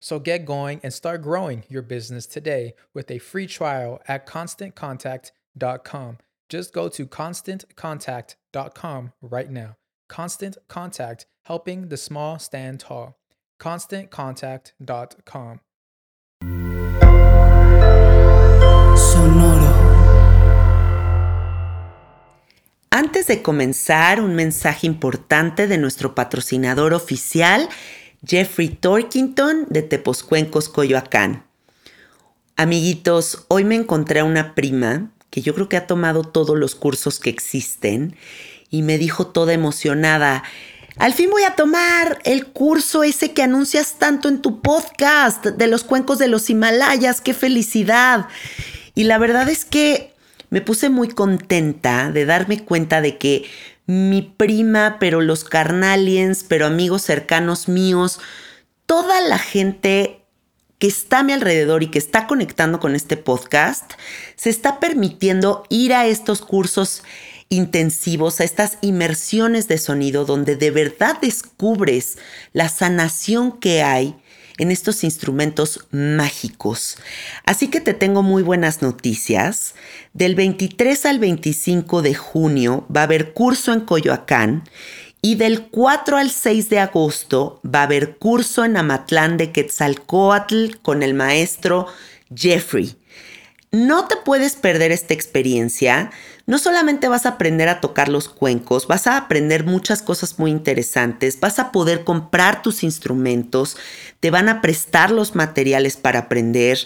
So 0.00 0.18
get 0.18 0.46
going 0.46 0.80
and 0.82 0.92
start 0.92 1.22
growing 1.22 1.64
your 1.68 1.82
business 1.82 2.26
today 2.26 2.74
with 2.94 3.10
a 3.10 3.18
free 3.18 3.46
trial 3.46 4.00
at 4.08 4.26
constantcontact.com. 4.26 6.18
Just 6.48 6.72
go 6.72 6.88
to 6.88 7.06
constantcontact.com 7.06 9.12
right 9.22 9.50
now. 9.50 9.76
Constant 10.08 10.56
Contact, 10.68 11.26
helping 11.44 11.88
the 11.88 11.96
small 11.96 12.38
stand 12.38 12.80
tall. 12.80 13.18
ConstantContact.com. 13.60 15.60
Sonoro. 18.96 19.90
Antes 22.90 23.28
de 23.28 23.42
comenzar, 23.42 24.20
un 24.20 24.34
mensaje 24.34 24.86
importante 24.86 25.68
de 25.68 25.78
nuestro 25.78 26.14
patrocinador 26.14 26.92
oficial 26.92 27.68
Jeffrey 28.26 28.68
Torkington 28.68 29.66
de 29.70 29.82
Teposcuencos, 29.82 30.68
Coyoacán. 30.68 31.44
Amiguitos, 32.56 33.46
hoy 33.48 33.64
me 33.64 33.76
encontré 33.76 34.20
a 34.20 34.24
una 34.24 34.54
prima 34.54 35.10
que 35.30 35.40
yo 35.40 35.54
creo 35.54 35.70
que 35.70 35.78
ha 35.78 35.86
tomado 35.86 36.24
todos 36.24 36.58
los 36.58 36.74
cursos 36.74 37.18
que 37.18 37.30
existen 37.30 38.14
y 38.68 38.82
me 38.82 38.98
dijo 38.98 39.28
toda 39.28 39.54
emocionada, 39.54 40.42
al 40.96 41.14
fin 41.14 41.30
voy 41.30 41.44
a 41.44 41.54
tomar 41.54 42.18
el 42.24 42.48
curso 42.48 43.04
ese 43.04 43.32
que 43.32 43.42
anuncias 43.42 43.94
tanto 43.98 44.28
en 44.28 44.42
tu 44.42 44.60
podcast 44.60 45.46
de 45.46 45.66
los 45.66 45.82
cuencos 45.82 46.18
de 46.18 46.28
los 46.28 46.50
Himalayas, 46.50 47.22
qué 47.22 47.32
felicidad. 47.32 48.28
Y 48.94 49.04
la 49.04 49.16
verdad 49.16 49.48
es 49.48 49.64
que 49.64 50.12
me 50.50 50.60
puse 50.60 50.90
muy 50.90 51.08
contenta 51.08 52.10
de 52.10 52.26
darme 52.26 52.62
cuenta 52.64 53.00
de 53.00 53.16
que 53.16 53.44
mi 53.90 54.22
prima, 54.22 54.98
pero 55.00 55.20
los 55.20 55.42
carnaliens, 55.42 56.44
pero 56.44 56.66
amigos 56.66 57.02
cercanos 57.02 57.68
míos, 57.68 58.20
toda 58.86 59.20
la 59.20 59.38
gente 59.38 60.24
que 60.78 60.86
está 60.86 61.18
a 61.18 61.22
mi 61.24 61.32
alrededor 61.32 61.82
y 61.82 61.90
que 61.90 61.98
está 61.98 62.28
conectando 62.28 62.78
con 62.78 62.94
este 62.94 63.16
podcast, 63.16 63.94
se 64.36 64.48
está 64.48 64.78
permitiendo 64.78 65.64
ir 65.70 65.92
a 65.92 66.06
estos 66.06 66.40
cursos 66.40 67.02
intensivos, 67.48 68.40
a 68.40 68.44
estas 68.44 68.78
inmersiones 68.80 69.66
de 69.66 69.76
sonido 69.76 70.24
donde 70.24 70.54
de 70.54 70.70
verdad 70.70 71.18
descubres 71.20 72.16
la 72.52 72.68
sanación 72.68 73.58
que 73.58 73.82
hay 73.82 74.14
en 74.60 74.70
estos 74.70 75.02
instrumentos 75.04 75.86
mágicos. 75.90 76.98
Así 77.44 77.68
que 77.68 77.80
te 77.80 77.94
tengo 77.94 78.22
muy 78.22 78.42
buenas 78.42 78.82
noticias. 78.82 79.74
Del 80.12 80.34
23 80.34 81.06
al 81.06 81.18
25 81.18 82.02
de 82.02 82.14
junio 82.14 82.86
va 82.94 83.00
a 83.00 83.04
haber 83.04 83.32
curso 83.32 83.72
en 83.72 83.80
Coyoacán 83.80 84.64
y 85.22 85.36
del 85.36 85.68
4 85.68 86.18
al 86.18 86.30
6 86.30 86.68
de 86.68 86.78
agosto 86.78 87.60
va 87.64 87.80
a 87.80 87.84
haber 87.84 88.18
curso 88.18 88.64
en 88.64 88.76
Amatlán 88.76 89.36
de 89.38 89.50
Quetzalcoatl 89.50 90.76
con 90.82 91.02
el 91.02 91.14
maestro 91.14 91.86
Jeffrey. 92.34 92.99
No 93.72 94.08
te 94.08 94.16
puedes 94.16 94.56
perder 94.56 94.90
esta 94.90 95.14
experiencia. 95.14 96.10
No 96.46 96.58
solamente 96.58 97.06
vas 97.06 97.24
a 97.24 97.30
aprender 97.30 97.68
a 97.68 97.80
tocar 97.80 98.08
los 98.08 98.28
cuencos, 98.28 98.88
vas 98.88 99.06
a 99.06 99.16
aprender 99.16 99.64
muchas 99.64 100.02
cosas 100.02 100.40
muy 100.40 100.50
interesantes, 100.50 101.38
vas 101.38 101.60
a 101.60 101.70
poder 101.70 102.02
comprar 102.02 102.62
tus 102.62 102.82
instrumentos, 102.82 103.76
te 104.18 104.32
van 104.32 104.48
a 104.48 104.60
prestar 104.60 105.12
los 105.12 105.36
materiales 105.36 105.96
para 105.96 106.18
aprender. 106.20 106.78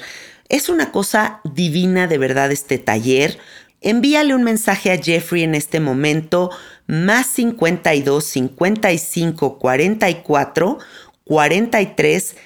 Es 0.50 0.68
una 0.68 0.92
cosa 0.92 1.40
divina 1.44 2.06
de 2.06 2.18
verdad 2.18 2.52
este 2.52 2.76
taller. 2.76 3.38
Envíale 3.80 4.34
un 4.34 4.42
mensaje 4.42 4.92
a 4.92 5.02
Jeffrey 5.02 5.42
en 5.42 5.54
este 5.54 5.80
momento, 5.80 6.50
más 6.86 7.26
52 7.28 8.22
55 8.22 9.58
44 9.58 10.78
43 11.24 12.36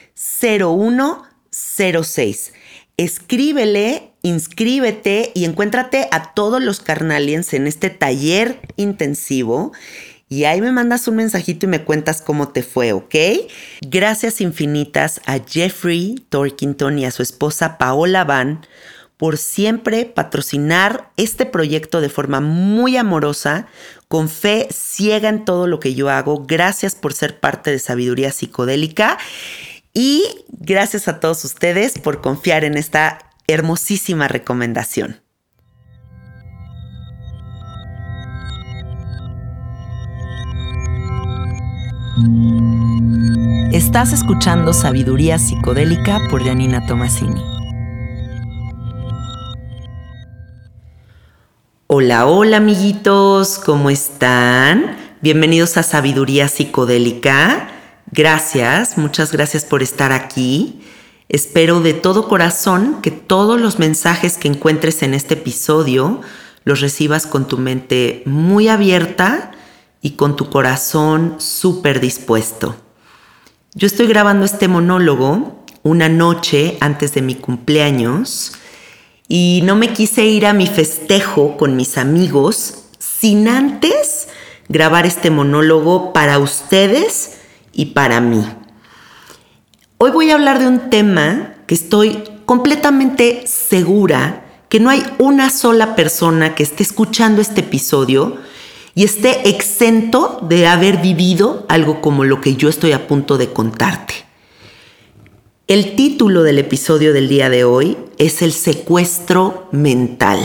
01 0.41 1.25
06. 1.51 2.53
Escríbele 2.97 4.13
inscríbete 4.29 5.33
y 5.35 5.45
encuéntrate 5.45 6.09
a 6.11 6.35
todos 6.35 6.63
los 6.63 6.81
carnaliens 6.81 7.53
en 7.55 7.67
este 7.67 7.91
taller 7.91 8.61
intensivo. 8.77 9.73
Y 10.29 10.45
ahí 10.45 10.61
me 10.61 10.73
mandas 10.73 11.09
un 11.09 11.17
mensajito 11.17 11.67
y 11.67 11.71
me 11.71 11.85
cuentas 11.85 12.21
cómo 12.21 12.49
te 12.49 12.63
fue, 12.63 12.93
¿ok? 12.93 13.15
Gracias 13.81 14.41
infinitas 14.41 15.21
a 15.25 15.39
Jeffrey 15.39 16.23
Torkington 16.29 16.99
y 16.99 17.07
a 17.07 17.11
su 17.11 17.23
esposa 17.23 17.79
Paola 17.79 18.25
Van 18.25 18.67
por 19.17 19.37
siempre 19.37 20.05
patrocinar 20.05 21.11
este 21.17 21.45
proyecto 21.45 22.01
de 22.01 22.09
forma 22.09 22.41
muy 22.41 22.97
amorosa, 22.97 23.67
con 24.07 24.29
fe 24.29 24.69
ciega 24.71 25.29
en 25.29 25.45
todo 25.45 25.67
lo 25.67 25.81
que 25.81 25.95
yo 25.95 26.09
hago. 26.09 26.45
Gracias 26.47 26.95
por 26.95 27.13
ser 27.13 27.41
parte 27.41 27.73
de 27.73 27.81
Sabiduría 27.81 28.31
Psicodélica 28.31 29.19
y 29.93 30.23
gracias 30.49 31.09
a 31.09 31.19
todos 31.19 31.45
ustedes 31.45 31.99
por 31.99 32.21
confiar 32.21 32.65
en 32.65 32.77
esta 32.77 33.19
hermosísima 33.49 34.29
recomendación. 34.29 35.23
Estás 43.73 44.13
escuchando 44.13 44.75
Sabiduría 44.75 45.39
Psicodélica 45.39 46.21
por 46.29 46.45
Janina 46.45 46.85
Tomasini. 46.87 47.43
Hola, 51.87 52.27
hola 52.27 52.59
amiguitos, 52.59 53.59
¿cómo 53.59 53.89
están? 53.89 54.97
Bienvenidos 55.23 55.79
a 55.79 55.83
Sabiduría 55.83 56.49
Psicodélica. 56.49 57.69
Gracias, 58.11 58.99
muchas 58.99 59.33
gracias 59.33 59.65
por 59.65 59.83
estar 59.83 60.13
aquí. 60.13 60.83
Espero 61.29 61.81
de 61.81 61.93
todo 61.93 62.27
corazón 62.27 63.03
que 63.03 63.11
todos 63.11 63.61
los 63.61 63.79
mensajes 63.79 64.39
que 64.39 64.49
encuentres 64.49 65.03
en 65.03 65.13
este 65.13 65.35
episodio 65.35 66.23
los 66.65 66.81
recibas 66.81 67.27
con 67.27 67.47
tu 67.47 67.59
mente 67.59 68.23
muy 68.25 68.69
abierta 68.69 69.53
y 70.01 70.13
con 70.13 70.37
tu 70.37 70.49
corazón 70.49 71.35
súper 71.39 72.01
dispuesto. 72.01 72.77
Yo 73.75 73.87
estoy 73.87 74.07
grabando 74.07 74.47
este 74.47 74.69
monólogo 74.69 75.65
una 75.83 76.09
noche 76.09 76.79
antes 76.81 77.13
de 77.13 77.23
mi 77.23 77.35
cumpleaños 77.35 78.53
y 79.29 79.61
no 79.65 79.77
me 79.77 79.93
quise 79.93 80.25
ir 80.25 80.47
a 80.47 80.55
mi 80.55 80.67
festejo 80.67 81.59
con 81.59 81.77
mis 81.77 81.99
amigos 81.99 82.85
sin 82.99 83.49
antes 83.49 84.29
grabar 84.69 85.05
este 85.05 85.31
monólogo 85.31 86.15
para 86.15 86.39
ustedes 86.39 87.35
y 87.73 87.87
para 87.87 88.21
mí. 88.23 88.45
Hoy 90.01 90.13
voy 90.13 90.31
a 90.31 90.35
hablar 90.35 90.61
de 90.61 90.69
un 90.69 90.91
tema 90.91 91.57
que 91.67 91.75
estoy 91.75 92.23
completamente 92.47 93.49
segura 93.49 94.45
que 94.69 94.79
no 94.79 94.91
hay 94.91 95.03
una 95.19 95.51
sola 95.51 95.97
persona 95.97 96.55
que 96.55 96.63
esté 96.63 96.85
escuchando 96.85 97.41
este 97.41 97.63
episodio 97.63 98.37
y 98.95 99.03
esté 99.03 99.49
exento 99.49 100.39
de 100.49 100.69
haber 100.69 100.99
vivido 100.99 101.67
algo 101.69 102.01
como 102.01 102.23
lo 102.23 102.41
que 102.41 102.55
yo 102.55 102.69
estoy 102.69 102.93
a 102.93 103.09
punto 103.09 103.39
de 103.39 103.53
contarte. 103.53 104.15
El 105.67 105.97
título 105.97 106.45
del 106.45 106.61
episodio 106.61 107.13
del 107.13 107.29
día 107.29 107.51
de 107.51 107.65
hoy 107.65 107.97
es 108.19 108.41
el 108.41 108.53
secuestro 108.53 109.69
mental. 109.73 110.39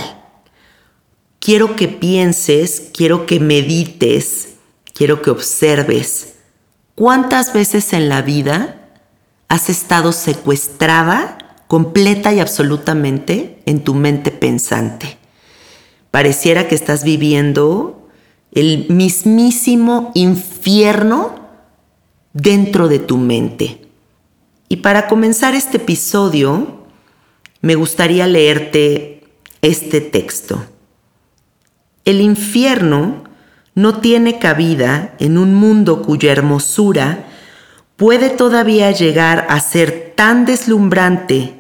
Quiero 1.38 1.76
que 1.76 1.88
pienses, 1.88 2.90
quiero 2.92 3.28
que 3.28 3.40
medites, 3.40 4.56
quiero 4.96 5.22
que 5.22 5.30
observes 5.30 6.38
cuántas 6.96 7.54
veces 7.54 7.94
en 7.94 8.10
la 8.10 8.24
vida 8.24 8.80
has 9.54 9.70
estado 9.70 10.14
secuestrada 10.14 11.38
completa 11.68 12.34
y 12.34 12.40
absolutamente 12.40 13.62
en 13.68 13.84
tu 13.84 13.94
mente 13.94 14.32
pensante. 14.32 15.20
Pareciera 16.10 16.68
que 16.68 16.74
estás 16.74 17.04
viviendo 17.04 18.10
el 18.52 18.88
mismísimo 18.90 20.10
infierno 20.16 21.36
dentro 22.34 22.88
de 22.88 22.98
tu 22.98 23.18
mente. 23.18 23.86
Y 24.70 24.78
para 24.78 25.08
comenzar 25.08 25.54
este 25.54 25.78
episodio, 25.78 26.86
me 27.62 27.76
gustaría 27.76 28.26
leerte 28.26 29.24
este 29.62 30.02
texto. 30.02 30.66
El 32.06 32.22
infierno 32.22 33.26
no 33.76 34.00
tiene 34.00 34.40
cabida 34.40 35.14
en 35.20 35.38
un 35.38 35.54
mundo 35.54 36.02
cuya 36.02 36.32
hermosura 36.32 37.28
puede 37.96 38.30
todavía 38.30 38.92
llegar 38.92 39.46
a 39.50 39.60
ser 39.60 40.14
tan 40.16 40.46
deslumbrante 40.46 41.54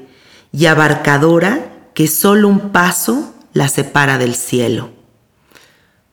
y 0.51 0.65
abarcadora 0.65 1.73
que 1.93 2.07
solo 2.07 2.47
un 2.47 2.71
paso 2.71 3.33
la 3.53 3.67
separa 3.67 4.17
del 4.17 4.35
cielo. 4.35 4.91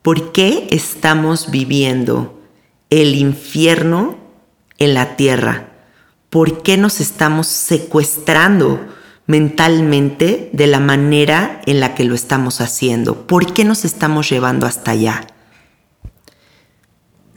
¿Por 0.03 0.33
qué 0.33 0.69
estamos 0.71 1.51
viviendo 1.51 2.41
el 2.91 3.15
infierno 3.15 4.17
en 4.79 4.95
la 4.95 5.17
tierra? 5.17 5.69
¿Por 6.31 6.63
qué 6.63 6.77
nos 6.77 7.01
estamos 7.01 7.47
secuestrando 7.47 8.81
mentalmente 9.27 10.51
de 10.53 10.67
la 10.67 10.81
manera 10.81 11.61
en 11.67 11.81
la 11.81 11.95
que 11.95 12.05
lo 12.05 12.15
estamos 12.15 12.61
haciendo? 12.61 13.27
¿Por 13.27 13.53
qué 13.53 13.65
nos 13.65 13.85
estamos 13.85 14.31
llevando 14.31 14.67
hasta 14.67 14.93
allá? 14.93 15.27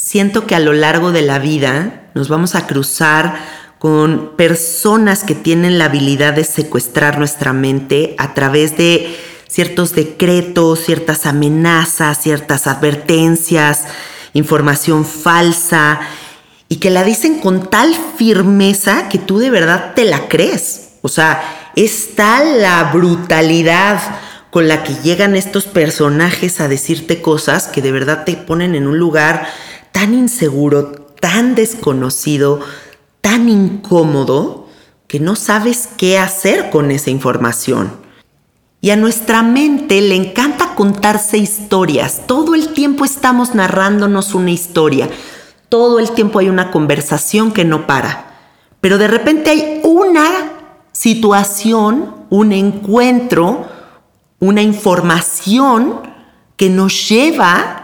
Siento 0.03 0.45
que 0.45 0.53
a 0.53 0.59
lo 0.59 0.73
largo 0.73 1.13
de 1.13 1.21
la 1.21 1.39
vida 1.39 2.09
nos 2.13 2.27
vamos 2.27 2.55
a 2.55 2.67
cruzar 2.67 3.35
con 3.79 4.35
personas 4.35 5.23
que 5.23 5.33
tienen 5.33 5.79
la 5.79 5.85
habilidad 5.85 6.33
de 6.33 6.43
secuestrar 6.43 7.17
nuestra 7.17 7.53
mente 7.53 8.13
a 8.17 8.33
través 8.33 8.75
de 8.75 9.17
ciertos 9.47 9.95
decretos, 9.95 10.81
ciertas 10.83 11.25
amenazas, 11.25 12.21
ciertas 12.21 12.67
advertencias, 12.67 13.85
información 14.33 15.05
falsa, 15.05 16.01
y 16.67 16.77
que 16.77 16.89
la 16.89 17.05
dicen 17.05 17.39
con 17.39 17.69
tal 17.69 17.95
firmeza 18.17 19.07
que 19.07 19.19
tú 19.19 19.39
de 19.39 19.51
verdad 19.51 19.93
te 19.95 20.03
la 20.03 20.27
crees. 20.27 20.95
O 21.01 21.07
sea, 21.07 21.71
es 21.77 22.13
tal 22.15 22.61
la 22.61 22.91
brutalidad 22.93 24.01
con 24.49 24.67
la 24.67 24.83
que 24.83 24.95
llegan 24.95 25.37
estos 25.37 25.63
personajes 25.63 26.59
a 26.59 26.67
decirte 26.67 27.21
cosas 27.21 27.67
que 27.67 27.81
de 27.81 27.93
verdad 27.93 28.25
te 28.25 28.33
ponen 28.33 28.75
en 28.75 28.85
un 28.85 28.99
lugar 28.99 29.47
tan 29.93 30.13
inseguro, 30.13 30.91
tan 31.21 31.55
desconocido, 31.55 32.59
tan 33.21 33.47
incómodo, 33.47 34.67
que 35.07 35.21
no 35.21 35.37
sabes 35.37 35.87
qué 35.95 36.17
hacer 36.17 36.69
con 36.69 36.91
esa 36.91 37.09
información. 37.09 37.93
Y 38.81 38.89
a 38.89 38.97
nuestra 38.97 39.43
mente 39.43 40.01
le 40.01 40.15
encanta 40.15 40.75
contarse 40.75 41.37
historias. 41.37 42.23
Todo 42.27 42.55
el 42.55 42.73
tiempo 42.73 43.05
estamos 43.05 43.55
narrándonos 43.55 44.33
una 44.33 44.51
historia. 44.51 45.09
Todo 45.69 45.99
el 45.99 46.11
tiempo 46.11 46.39
hay 46.39 46.49
una 46.49 46.71
conversación 46.71 47.53
que 47.53 47.63
no 47.63 47.87
para. 47.87 48.33
Pero 48.81 48.97
de 48.97 49.07
repente 49.07 49.51
hay 49.51 49.79
una 49.83 50.27
situación, 50.91 52.15
un 52.29 52.51
encuentro, 52.51 53.67
una 54.39 54.61
información 54.61 56.01
que 56.57 56.69
nos 56.69 57.07
lleva 57.07 57.82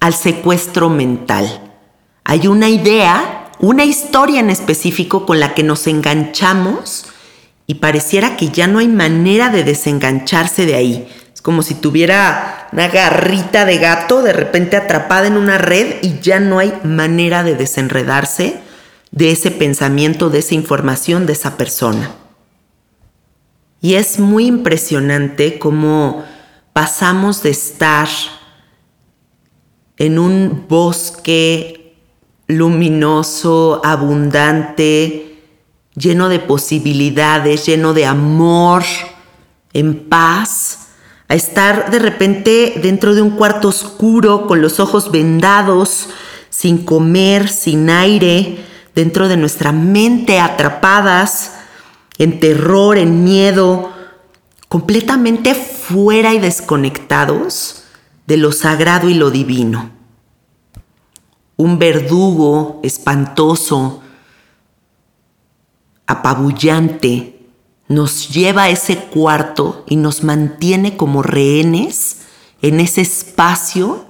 al 0.00 0.14
secuestro 0.14 0.88
mental. 0.88 1.72
Hay 2.24 2.46
una 2.46 2.68
idea, 2.68 3.50
una 3.58 3.84
historia 3.84 4.40
en 4.40 4.50
específico 4.50 5.26
con 5.26 5.40
la 5.40 5.54
que 5.54 5.62
nos 5.62 5.86
enganchamos 5.86 7.06
y 7.66 7.74
pareciera 7.74 8.36
que 8.36 8.48
ya 8.48 8.66
no 8.66 8.78
hay 8.78 8.88
manera 8.88 9.50
de 9.50 9.64
desengancharse 9.64 10.66
de 10.66 10.74
ahí. 10.74 11.08
Es 11.34 11.42
como 11.42 11.62
si 11.62 11.74
tuviera 11.74 12.68
una 12.72 12.88
garrita 12.88 13.64
de 13.64 13.78
gato 13.78 14.22
de 14.22 14.32
repente 14.32 14.76
atrapada 14.76 15.26
en 15.26 15.36
una 15.36 15.58
red 15.58 15.96
y 16.02 16.18
ya 16.20 16.40
no 16.40 16.58
hay 16.58 16.72
manera 16.84 17.42
de 17.42 17.54
desenredarse 17.54 18.60
de 19.10 19.30
ese 19.30 19.50
pensamiento, 19.50 20.30
de 20.30 20.40
esa 20.40 20.54
información, 20.54 21.26
de 21.26 21.32
esa 21.32 21.56
persona. 21.56 22.10
Y 23.80 23.94
es 23.94 24.18
muy 24.18 24.46
impresionante 24.46 25.58
cómo 25.58 26.24
pasamos 26.72 27.42
de 27.42 27.50
estar 27.50 28.08
en 29.98 30.18
un 30.18 30.66
bosque 30.68 31.96
luminoso, 32.46 33.80
abundante, 33.84 35.42
lleno 35.94 36.28
de 36.28 36.38
posibilidades, 36.38 37.66
lleno 37.66 37.92
de 37.92 38.06
amor, 38.06 38.84
en 39.72 40.08
paz, 40.08 40.86
a 41.26 41.34
estar 41.34 41.90
de 41.90 41.98
repente 41.98 42.74
dentro 42.82 43.14
de 43.14 43.22
un 43.22 43.30
cuarto 43.30 43.68
oscuro, 43.68 44.46
con 44.46 44.62
los 44.62 44.80
ojos 44.80 45.10
vendados, 45.10 46.08
sin 46.48 46.84
comer, 46.84 47.48
sin 47.48 47.90
aire, 47.90 48.64
dentro 48.94 49.28
de 49.28 49.36
nuestra 49.36 49.72
mente 49.72 50.38
atrapadas, 50.38 51.54
en 52.18 52.40
terror, 52.40 52.96
en 52.98 53.24
miedo, 53.24 53.92
completamente 54.68 55.54
fuera 55.54 56.34
y 56.34 56.38
desconectados 56.38 57.84
de 58.28 58.36
lo 58.36 58.52
sagrado 58.52 59.08
y 59.08 59.14
lo 59.14 59.32
divino 59.32 59.98
un 61.58 61.78
verdugo 61.78 62.80
espantoso, 62.84 64.00
apabullante, 66.06 67.40
nos 67.88 68.28
lleva 68.28 68.64
a 68.64 68.68
ese 68.70 68.96
cuarto 68.96 69.84
y 69.88 69.96
nos 69.96 70.22
mantiene 70.22 70.96
como 70.96 71.22
rehenes 71.22 72.18
en 72.62 72.78
ese 72.80 73.00
espacio 73.00 74.04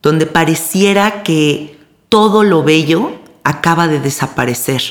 donde 0.00 0.26
pareciera 0.26 1.24
que 1.24 1.80
todo 2.08 2.44
lo 2.44 2.62
bello 2.62 3.10
acaba 3.42 3.88
de 3.88 3.98
desaparecer. 3.98 4.82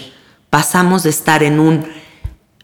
Pasamos 0.50 1.04
de 1.04 1.10
estar 1.10 1.42
en 1.42 1.60
un 1.60 1.88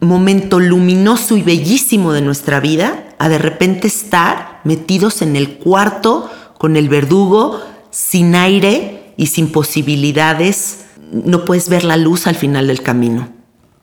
momento 0.05 0.59
luminoso 0.59 1.37
y 1.37 1.43
bellísimo 1.43 2.13
de 2.13 2.21
nuestra 2.21 2.59
vida 2.59 3.15
a 3.19 3.29
de 3.29 3.37
repente 3.37 3.87
estar 3.87 4.61
metidos 4.63 5.21
en 5.21 5.35
el 5.35 5.57
cuarto 5.57 6.29
con 6.57 6.75
el 6.75 6.89
verdugo 6.89 7.61
sin 7.91 8.35
aire 8.35 9.13
y 9.17 9.27
sin 9.27 9.51
posibilidades, 9.51 10.85
no 11.11 11.45
puedes 11.45 11.69
ver 11.69 11.83
la 11.83 11.97
luz 11.97 12.25
al 12.27 12.35
final 12.35 12.67
del 12.67 12.81
camino. 12.81 13.29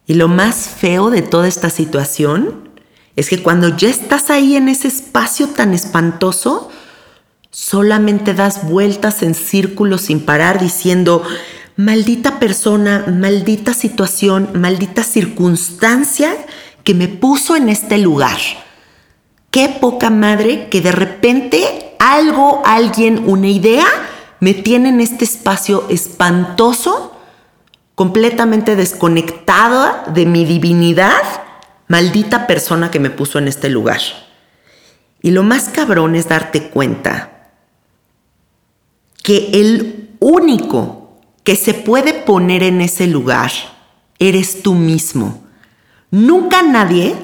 Y 0.06 0.14
lo 0.14 0.26
más 0.26 0.68
feo 0.68 1.10
de 1.10 1.22
toda 1.22 1.46
esta 1.46 1.70
situación 1.70 2.68
es 3.16 3.28
que 3.28 3.42
cuando 3.42 3.76
ya 3.76 3.88
estás 3.88 4.30
ahí 4.30 4.56
en 4.56 4.68
ese 4.68 4.88
espacio 4.88 5.48
tan 5.48 5.74
espantoso, 5.74 6.70
solamente 7.50 8.34
das 8.34 8.68
vueltas 8.68 9.22
en 9.22 9.34
círculos 9.34 10.02
sin 10.02 10.20
parar 10.20 10.60
diciendo, 10.60 11.22
maldita 11.76 12.38
persona, 12.38 13.06
maldita 13.08 13.74
situación, 13.74 14.50
maldita 14.54 15.02
circunstancia 15.02 16.34
que 16.84 16.94
me 16.94 17.08
puso 17.08 17.56
en 17.56 17.68
este 17.68 17.98
lugar. 17.98 18.38
Qué 19.50 19.68
poca 19.68 20.10
madre 20.10 20.68
que 20.68 20.80
de 20.80 20.92
repente 20.92 21.96
algo, 21.98 22.62
alguien, 22.64 23.24
una 23.26 23.48
idea 23.48 23.86
me 24.40 24.54
tiene 24.54 24.88
en 24.88 25.00
este 25.00 25.24
espacio 25.24 25.86
espantoso, 25.90 27.16
completamente 27.94 28.76
desconectada 28.76 30.04
de 30.14 30.24
mi 30.24 30.44
divinidad, 30.44 31.22
maldita 31.88 32.46
persona 32.46 32.90
que 32.90 33.00
me 33.00 33.10
puso 33.10 33.38
en 33.38 33.48
este 33.48 33.68
lugar. 33.68 34.00
Y 35.22 35.32
lo 35.32 35.42
más 35.42 35.68
cabrón 35.68 36.14
es 36.16 36.28
darte 36.28 36.70
cuenta 36.70 37.50
que 39.22 39.50
el 39.52 40.10
único 40.20 40.99
que 41.44 41.56
se 41.56 41.74
puede 41.74 42.12
poner 42.12 42.62
en 42.62 42.80
ese 42.80 43.06
lugar 43.06 43.50
eres 44.18 44.62
tú 44.62 44.74
mismo. 44.74 45.42
Nunca 46.10 46.62
nadie, 46.62 47.16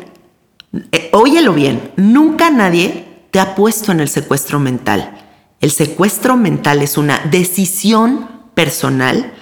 eh, 0.92 1.10
óyelo 1.12 1.52
bien, 1.52 1.92
nunca 1.96 2.50
nadie 2.50 3.06
te 3.30 3.40
ha 3.40 3.54
puesto 3.54 3.92
en 3.92 4.00
el 4.00 4.08
secuestro 4.08 4.58
mental. 4.58 5.22
El 5.60 5.70
secuestro 5.70 6.36
mental 6.36 6.82
es 6.82 6.96
una 6.96 7.18
decisión 7.30 8.28
personal 8.54 9.32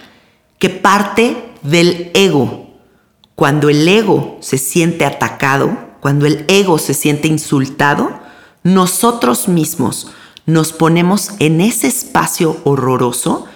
que 0.58 0.70
parte 0.70 1.52
del 1.62 2.10
ego. 2.14 2.70
Cuando 3.34 3.68
el 3.68 3.86
ego 3.86 4.38
se 4.40 4.58
siente 4.58 5.04
atacado, 5.04 5.76
cuando 6.00 6.26
el 6.26 6.44
ego 6.48 6.78
se 6.78 6.94
siente 6.94 7.28
insultado, 7.28 8.20
nosotros 8.62 9.48
mismos 9.48 10.10
nos 10.46 10.72
ponemos 10.72 11.30
en 11.38 11.60
ese 11.60 11.86
espacio 11.86 12.58
horroroso 12.64 13.46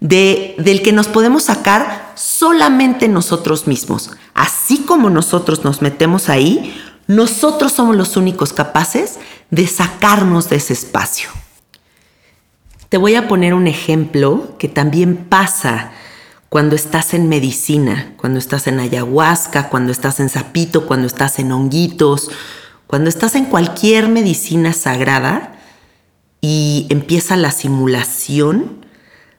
del 0.00 0.82
que 0.82 0.92
nos 0.92 1.08
podemos 1.08 1.44
sacar 1.44 2.12
solamente 2.14 3.08
nosotros 3.08 3.66
mismos. 3.66 4.10
Así 4.34 4.78
como 4.78 5.10
nosotros 5.10 5.64
nos 5.64 5.82
metemos 5.82 6.28
ahí, 6.28 6.74
nosotros 7.06 7.72
somos 7.72 7.96
los 7.96 8.16
únicos 8.16 8.52
capaces 8.52 9.18
de 9.50 9.66
sacarnos 9.66 10.48
de 10.48 10.56
ese 10.56 10.74
espacio. 10.74 11.30
Te 12.88 12.96
voy 12.96 13.16
a 13.16 13.28
poner 13.28 13.54
un 13.54 13.66
ejemplo 13.66 14.56
que 14.58 14.68
también 14.68 15.16
pasa 15.16 15.90
cuando 16.48 16.76
estás 16.76 17.12
en 17.12 17.28
medicina, 17.28 18.14
cuando 18.16 18.38
estás 18.38 18.66
en 18.66 18.80
ayahuasca, 18.80 19.68
cuando 19.68 19.92
estás 19.92 20.20
en 20.20 20.28
sapito, 20.28 20.86
cuando 20.86 21.06
estás 21.06 21.38
en 21.38 21.52
honguitos, 21.52 22.30
cuando 22.86 23.10
estás 23.10 23.34
en 23.34 23.44
cualquier 23.44 24.08
medicina 24.08 24.72
sagrada 24.72 25.58
y 26.40 26.86
empieza 26.88 27.36
la 27.36 27.50
simulación 27.50 28.86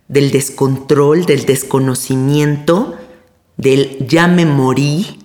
del 0.09 0.31
descontrol, 0.31 1.25
del 1.25 1.45
desconocimiento, 1.45 2.97
del 3.55 4.05
ya 4.05 4.27
me 4.27 4.45
morí, 4.45 5.19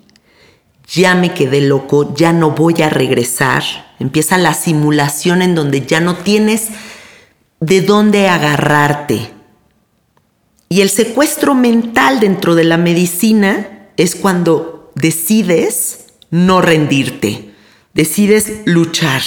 ya 0.86 1.16
me 1.16 1.34
quedé 1.34 1.60
loco, 1.60 2.14
ya 2.14 2.32
no 2.32 2.52
voy 2.52 2.80
a 2.82 2.88
regresar. 2.88 3.64
Empieza 3.98 4.38
la 4.38 4.54
simulación 4.54 5.42
en 5.42 5.56
donde 5.56 5.84
ya 5.84 6.00
no 6.00 6.18
tienes 6.18 6.68
de 7.58 7.80
dónde 7.80 8.28
agarrarte. 8.28 9.32
Y 10.68 10.82
el 10.82 10.90
secuestro 10.90 11.56
mental 11.56 12.20
dentro 12.20 12.54
de 12.54 12.62
la 12.62 12.76
medicina 12.76 13.88
es 13.96 14.14
cuando 14.14 14.92
decides 14.94 16.06
no 16.30 16.60
rendirte 16.60 17.54
decides 17.94 18.60
luchar 18.66 19.22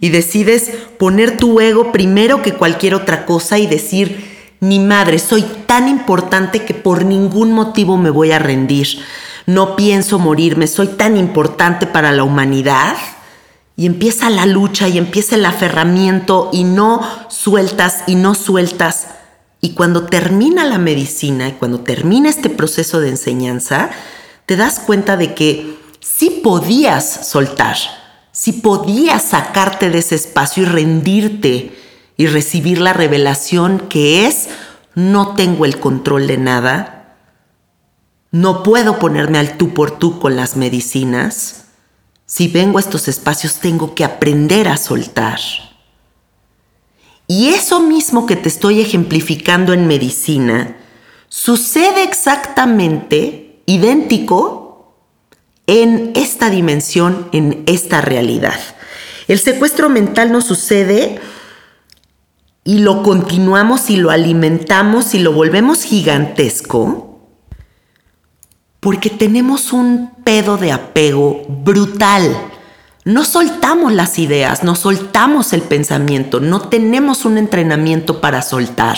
y 0.00 0.10
decides 0.10 0.70
poner 0.98 1.36
tu 1.36 1.60
ego 1.60 1.92
primero 1.92 2.42
que 2.42 2.52
cualquier 2.52 2.94
otra 2.94 3.24
cosa 3.24 3.58
y 3.58 3.66
decir, 3.66 4.39
mi 4.60 4.78
madre, 4.78 5.18
soy 5.18 5.42
tan 5.66 5.88
importante 5.88 6.64
que 6.64 6.74
por 6.74 7.04
ningún 7.04 7.52
motivo 7.52 7.96
me 7.96 8.10
voy 8.10 8.32
a 8.32 8.38
rendir. 8.38 8.86
No 9.46 9.74
pienso 9.74 10.18
morirme, 10.18 10.66
soy 10.66 10.88
tan 10.88 11.16
importante 11.16 11.86
para 11.86 12.12
la 12.12 12.24
humanidad. 12.24 12.96
Y 13.76 13.86
empieza 13.86 14.28
la 14.28 14.46
lucha 14.46 14.88
y 14.88 14.98
empieza 14.98 15.36
el 15.36 15.46
aferramiento 15.46 16.50
y 16.52 16.64
no 16.64 17.00
sueltas 17.28 18.04
y 18.06 18.14
no 18.14 18.34
sueltas. 18.34 19.08
Y 19.62 19.70
cuando 19.70 20.04
termina 20.04 20.64
la 20.64 20.78
medicina 20.78 21.48
y 21.48 21.52
cuando 21.52 21.80
termina 21.80 22.28
este 22.28 22.50
proceso 22.50 23.00
de 23.00 23.08
enseñanza, 23.08 23.90
te 24.44 24.56
das 24.56 24.80
cuenta 24.80 25.16
de 25.16 25.34
que 25.34 25.78
sí 26.00 26.40
podías 26.42 27.28
soltar 27.28 27.76
si 28.32 28.52
podías 28.52 29.22
sacarte 29.22 29.90
de 29.90 29.98
ese 29.98 30.14
espacio 30.14 30.62
y 30.62 30.66
rendirte 30.66 31.76
y 32.20 32.26
recibir 32.26 32.82
la 32.82 32.92
revelación 32.92 33.78
que 33.88 34.26
es, 34.26 34.50
no 34.94 35.34
tengo 35.36 35.64
el 35.64 35.80
control 35.80 36.26
de 36.26 36.36
nada, 36.36 37.16
no 38.30 38.62
puedo 38.62 38.98
ponerme 38.98 39.38
al 39.38 39.56
tú 39.56 39.72
por 39.72 39.92
tú 39.98 40.20
con 40.20 40.36
las 40.36 40.54
medicinas, 40.54 41.64
si 42.26 42.48
vengo 42.48 42.76
a 42.76 42.82
estos 42.82 43.08
espacios 43.08 43.54
tengo 43.60 43.94
que 43.94 44.04
aprender 44.04 44.68
a 44.68 44.76
soltar. 44.76 45.40
Y 47.26 47.48
eso 47.48 47.80
mismo 47.80 48.26
que 48.26 48.36
te 48.36 48.50
estoy 48.50 48.82
ejemplificando 48.82 49.72
en 49.72 49.86
medicina, 49.86 50.76
sucede 51.30 52.02
exactamente 52.02 53.62
idéntico 53.64 54.94
en 55.66 56.12
esta 56.14 56.50
dimensión, 56.50 57.30
en 57.32 57.62
esta 57.64 58.02
realidad. 58.02 58.60
El 59.26 59.38
secuestro 59.38 59.88
mental 59.88 60.32
no 60.32 60.42
sucede 60.42 61.18
y 62.64 62.78
lo 62.78 63.02
continuamos 63.02 63.90
y 63.90 63.96
lo 63.96 64.10
alimentamos 64.10 65.14
y 65.14 65.18
lo 65.18 65.32
volvemos 65.32 65.82
gigantesco 65.82 67.10
porque 68.80 69.10
tenemos 69.10 69.72
un 69.72 70.10
pedo 70.24 70.56
de 70.56 70.72
apego 70.72 71.44
brutal. 71.48 72.34
No 73.04 73.24
soltamos 73.24 73.92
las 73.92 74.18
ideas, 74.18 74.64
no 74.64 74.74
soltamos 74.74 75.52
el 75.52 75.62
pensamiento, 75.62 76.40
no 76.40 76.68
tenemos 76.68 77.24
un 77.24 77.38
entrenamiento 77.38 78.20
para 78.20 78.42
soltar. 78.42 78.96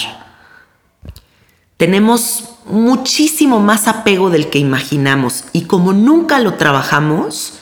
Tenemos 1.76 2.44
muchísimo 2.66 3.58
más 3.58 3.88
apego 3.88 4.30
del 4.30 4.48
que 4.50 4.60
imaginamos 4.60 5.44
y 5.52 5.62
como 5.62 5.92
nunca 5.92 6.38
lo 6.38 6.54
trabajamos, 6.54 7.54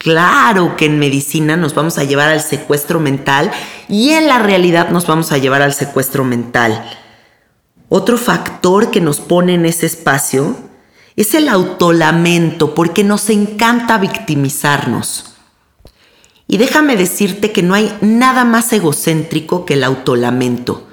claro 0.00 0.76
que 0.76 0.86
en 0.86 0.98
medicina 0.98 1.58
nos 1.58 1.74
vamos 1.74 1.98
a 1.98 2.04
llevar 2.04 2.30
al 2.30 2.40
secuestro 2.40 3.00
mental 3.00 3.50
y 3.86 4.10
en 4.10 4.28
la 4.28 4.38
realidad 4.38 4.88
nos 4.88 5.06
vamos 5.06 5.30
a 5.30 5.36
llevar 5.36 5.60
al 5.60 5.74
secuestro 5.74 6.24
mental. 6.24 6.82
Otro 7.90 8.16
factor 8.16 8.90
que 8.90 9.02
nos 9.02 9.20
pone 9.20 9.54
en 9.54 9.66
ese 9.66 9.84
espacio 9.84 10.56
es 11.16 11.34
el 11.34 11.48
autolamento, 11.48 12.74
porque 12.74 13.04
nos 13.04 13.28
encanta 13.28 13.98
victimizarnos. 13.98 15.34
Y 16.46 16.56
déjame 16.56 16.96
decirte 16.96 17.52
que 17.52 17.62
no 17.62 17.74
hay 17.74 17.94
nada 18.00 18.44
más 18.44 18.72
egocéntrico 18.72 19.66
que 19.66 19.74
el 19.74 19.84
autolamento. 19.84 20.88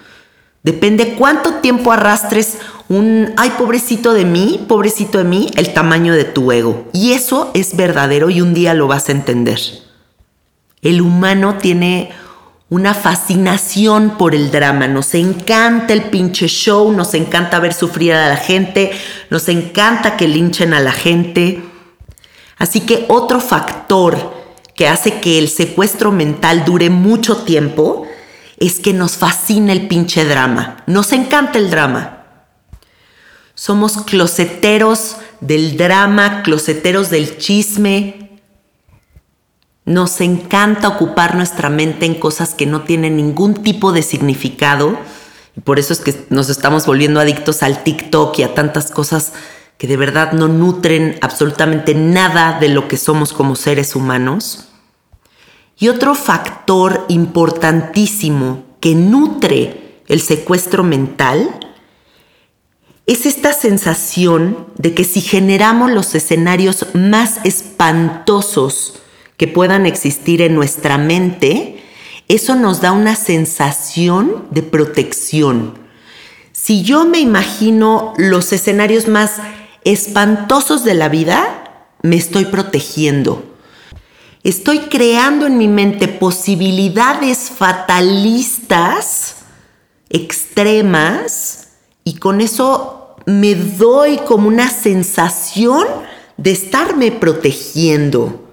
Depende 0.64 1.16
cuánto 1.16 1.56
tiempo 1.56 1.92
arrastres 1.92 2.58
un, 2.90 3.34
ay, 3.38 3.54
pobrecito 3.58 4.14
de 4.14 4.26
mí, 4.26 4.66
pobrecito 4.68 5.18
de 5.18 5.24
mí, 5.24 5.50
el 5.56 5.74
tamaño 5.74 6.14
de 6.14 6.24
tu 6.24 6.52
ego. 6.52 6.86
Y 6.94 7.14
eso 7.14 7.52
es 7.54 7.76
verdadero 7.76 8.30
y 8.30 8.42
un 8.42 8.54
día 8.54 8.74
lo 8.74 8.88
vas 8.88 9.10
a 9.10 9.14
entender. 9.14 9.60
El 10.82 11.02
humano 11.02 11.56
tiene 11.56 12.12
una 12.70 12.94
fascinación 12.94 14.18
por 14.18 14.36
el 14.36 14.52
drama, 14.52 14.88
nos 14.88 15.14
encanta 15.16 15.94
el 15.94 16.04
pinche 16.04 16.48
show, 16.48 16.92
nos 16.92 17.14
encanta 17.14 17.60
ver 17.60 17.74
sufrir 17.74 18.14
a 18.14 18.28
la 18.28 18.38
gente, 18.38 18.92
nos 19.30 19.48
encanta 19.48 20.18
que 20.18 20.28
linchen 20.28 20.74
a 20.74 20.80
la 20.80 20.92
gente. 20.92 21.64
Así 22.58 22.82
que 22.82 23.06
otro 23.08 23.40
factor 23.40 24.34
que 24.76 24.88
hace 24.88 25.20
que 25.20 25.40
el 25.40 25.50
secuestro 25.50 26.12
mental 26.12 26.66
dure 26.66 26.90
mucho 26.90 27.38
tiempo 27.38 28.07
es 28.58 28.80
que 28.80 28.94
nos 28.94 29.18
fascina 29.18 29.72
el 29.72 29.88
pinche 29.88 30.26
drama, 30.26 30.84
nos 30.88 31.14
encanta 31.14 31.60
el 31.60 31.70
drama. 31.70 32.18
Somos 33.54 34.04
closeteros 34.04 35.18
del 35.42 35.78
drama, 35.78 36.44
closeteros 36.44 37.10
del 37.10 37.38
chisme. 37.38 38.40
Nos 39.84 40.22
encanta 40.22 40.88
ocupar 40.88 41.36
nuestra 41.36 41.70
mente 41.70 42.06
en 42.06 42.16
cosas 42.16 42.54
que 42.54 42.68
no 42.68 42.82
tienen 42.84 43.18
ningún 43.18 43.56
tipo 43.56 43.94
de 43.94 44.04
significado. 44.04 44.98
Y 45.56 45.62
por 45.62 45.80
eso 45.80 45.92
es 45.94 46.02
que 46.02 46.28
nos 46.30 46.50
estamos 46.50 46.86
volviendo 46.86 47.20
adictos 47.20 47.64
al 47.64 47.84
TikTok 47.84 48.38
y 48.38 48.44
a 48.44 48.54
tantas 48.54 48.92
cosas 48.92 49.34
que 49.80 49.88
de 49.88 49.98
verdad 49.98 50.34
no 50.34 50.48
nutren 50.48 51.18
absolutamente 51.22 51.96
nada 51.96 52.60
de 52.60 52.70
lo 52.70 52.88
que 52.88 52.98
somos 52.98 53.34
como 53.34 53.56
seres 53.56 53.96
humanos. 53.96 54.67
Y 55.80 55.90
otro 55.90 56.16
factor 56.16 57.06
importantísimo 57.08 58.64
que 58.80 58.96
nutre 58.96 60.02
el 60.08 60.22
secuestro 60.22 60.84
mental 60.84 61.60
es 63.06 63.26
esta 63.26 63.54
sensación 63.54 64.68
de 64.76 64.94
que 64.94 65.04
si 65.04 65.22
generamos 65.22 65.92
los 65.92 66.14
escenarios 66.16 66.88
más 66.94 67.40
espantosos 67.46 69.00
que 69.38 69.48
puedan 69.48 69.86
existir 69.86 70.42
en 70.42 70.56
nuestra 70.56 70.98
mente, 70.98 71.84
eso 72.28 72.56
nos 72.56 72.82
da 72.82 72.92
una 72.92 73.16
sensación 73.16 74.48
de 74.50 74.64
protección. 74.64 75.78
Si 76.52 76.82
yo 76.82 77.06
me 77.06 77.20
imagino 77.20 78.14
los 78.18 78.52
escenarios 78.52 79.08
más 79.08 79.36
espantosos 79.86 80.84
de 80.84 80.96
la 80.96 81.08
vida, 81.08 81.94
me 82.02 82.18
estoy 82.18 82.46
protegiendo. 82.46 83.57
Estoy 84.48 84.80
creando 84.88 85.46
en 85.46 85.58
mi 85.58 85.68
mente 85.68 86.08
posibilidades 86.08 87.52
fatalistas 87.54 89.36
extremas 90.08 91.68
y 92.06 92.16
con 92.16 92.40
eso 92.40 93.18
me 93.26 93.56
doy 93.56 94.16
como 94.20 94.48
una 94.48 94.70
sensación 94.70 95.86
de 96.38 96.52
estarme 96.52 97.12
protegiendo. 97.12 98.48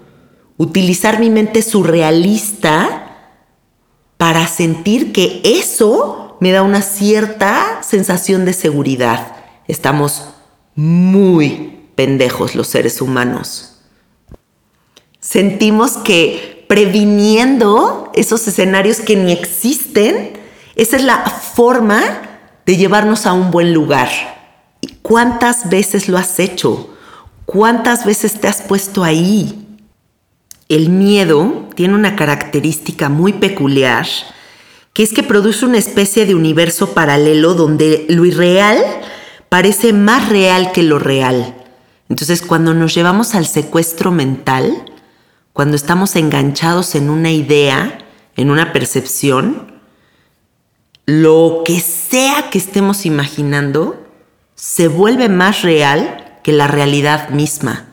Utilizar 0.57 1.21
mi 1.21 1.29
mente 1.29 1.61
surrealista 1.61 3.31
para 4.17 4.47
sentir 4.47 5.13
que 5.13 5.39
eso 5.45 6.35
me 6.41 6.51
da 6.51 6.61
una 6.61 6.81
cierta 6.81 7.81
sensación 7.83 8.43
de 8.43 8.51
seguridad. 8.51 9.37
Estamos 9.69 10.25
muy 10.75 11.87
pendejos 11.95 12.53
los 12.53 12.67
seres 12.67 12.99
humanos. 12.99 13.74
Sentimos 15.35 15.97
que 15.97 16.63
previniendo 16.69 18.09
esos 18.15 18.47
escenarios 18.47 19.01
que 19.01 19.17
ni 19.17 19.33
existen, 19.33 20.31
esa 20.77 20.95
es 20.95 21.03
la 21.03 21.25
forma 21.25 22.01
de 22.65 22.77
llevarnos 22.77 23.25
a 23.25 23.33
un 23.33 23.51
buen 23.51 23.73
lugar. 23.73 24.07
¿Cuántas 25.01 25.69
veces 25.69 26.07
lo 26.07 26.17
has 26.17 26.39
hecho? 26.39 26.89
¿Cuántas 27.45 28.05
veces 28.05 28.39
te 28.39 28.47
has 28.47 28.61
puesto 28.61 29.03
ahí? 29.03 29.67
El 30.69 30.87
miedo 30.87 31.67
tiene 31.75 31.95
una 31.95 32.15
característica 32.15 33.09
muy 33.09 33.33
peculiar, 33.33 34.07
que 34.93 35.03
es 35.03 35.11
que 35.11 35.21
produce 35.21 35.65
una 35.65 35.79
especie 35.79 36.25
de 36.25 36.33
universo 36.33 36.93
paralelo 36.93 37.55
donde 37.55 38.05
lo 38.07 38.23
irreal 38.23 38.81
parece 39.49 39.91
más 39.91 40.29
real 40.29 40.71
que 40.71 40.83
lo 40.83 40.97
real. 40.97 41.55
Entonces 42.07 42.41
cuando 42.41 42.73
nos 42.73 42.95
llevamos 42.95 43.35
al 43.35 43.45
secuestro 43.45 44.11
mental, 44.11 44.93
cuando 45.55 45.77
estamos 45.77 46.17
enganchados 46.17 46.95
en 46.95 47.09
una 47.09 47.31
idea, 47.31 47.99
en 48.35 48.51
una 48.51 48.73
percepción, 48.73 49.79
lo 51.05 51.63
que 51.63 51.79
sea 51.79 52.49
que 52.49 52.57
estemos 52.57 53.05
imaginando 53.05 54.05
se 54.55 54.89
vuelve 54.89 55.29
más 55.29 55.61
real 55.61 56.39
que 56.43 56.51
la 56.51 56.67
realidad 56.67 57.29
misma. 57.29 57.85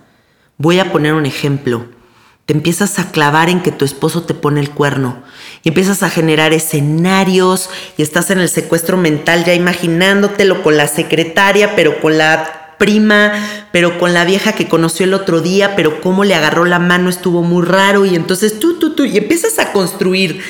Voy 0.58 0.80
a 0.80 0.90
poner 0.90 1.14
un 1.14 1.24
ejemplo 1.24 1.86
te 2.46 2.54
empiezas 2.54 2.98
a 2.98 3.12
clavar 3.12 3.48
en 3.48 3.62
que 3.62 3.70
tu 3.70 3.84
esposo 3.84 4.24
te 4.24 4.34
pone 4.34 4.60
el 4.60 4.70
cuerno 4.70 5.22
y 5.62 5.68
empiezas 5.68 6.02
a 6.02 6.10
generar 6.10 6.52
escenarios 6.52 7.70
y 7.96 8.02
estás 8.02 8.30
en 8.30 8.40
el 8.40 8.48
secuestro 8.48 8.96
mental 8.96 9.44
ya 9.44 9.54
imaginándotelo 9.54 10.62
con 10.62 10.76
la 10.76 10.88
secretaria, 10.88 11.76
pero 11.76 12.00
con 12.00 12.18
la 12.18 12.61
prima, 12.82 13.32
pero 13.70 13.96
con 13.96 14.12
la 14.12 14.24
vieja 14.24 14.54
que 14.54 14.66
conoció 14.66 15.04
el 15.04 15.14
otro 15.14 15.40
día, 15.40 15.76
pero 15.76 16.00
cómo 16.00 16.24
le 16.24 16.34
agarró 16.34 16.64
la 16.64 16.80
mano 16.80 17.10
estuvo 17.10 17.44
muy 17.44 17.64
raro 17.64 18.04
y 18.04 18.16
entonces 18.16 18.58
tú, 18.58 18.80
tú, 18.80 18.96
tú, 18.96 19.04
y 19.04 19.18
empiezas 19.18 19.60
a 19.60 19.70
construir 19.70 20.42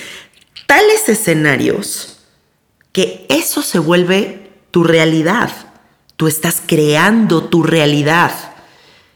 tales 0.66 1.10
escenarios 1.10 2.20
que 2.90 3.26
eso 3.28 3.60
se 3.60 3.78
vuelve 3.78 4.50
tu 4.70 4.82
realidad. 4.82 5.50
Tú 6.16 6.26
estás 6.26 6.62
creando 6.64 7.44
tu 7.44 7.64
realidad. 7.64 8.32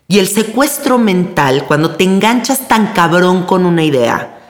Y 0.08 0.18
el 0.18 0.28
secuestro 0.28 0.98
mental, 0.98 1.64
cuando 1.66 1.96
te 1.96 2.04
enganchas 2.04 2.68
tan 2.68 2.92
cabrón 2.92 3.44
con 3.44 3.64
una 3.64 3.82
idea, 3.82 4.40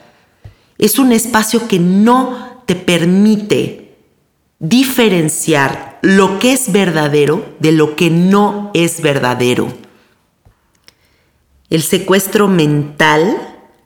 es 0.77 0.99
un 0.99 1.13
espacio 1.13 1.69
que 1.69 1.79
no 1.79 2.63
te 2.65 2.75
permite 2.75 3.95
diferenciar 4.59 5.86
lo 6.01 6.39
que 6.39 6.53
es 6.53 6.71
verdadero 6.71 7.55
de 7.59 7.71
lo 7.71 7.95
que 7.95 8.09
no 8.09 8.71
es 8.73 9.01
verdadero. 9.01 9.67
El 11.69 11.83
secuestro 11.83 12.47
mental 12.47 13.37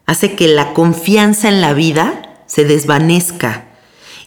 hace 0.05 0.35
que 0.35 0.47
la 0.47 0.73
confianza 0.73 1.47
en 1.47 1.61
la 1.61 1.73
vida 1.73 2.43
se 2.45 2.65
desvanezca 2.65 3.65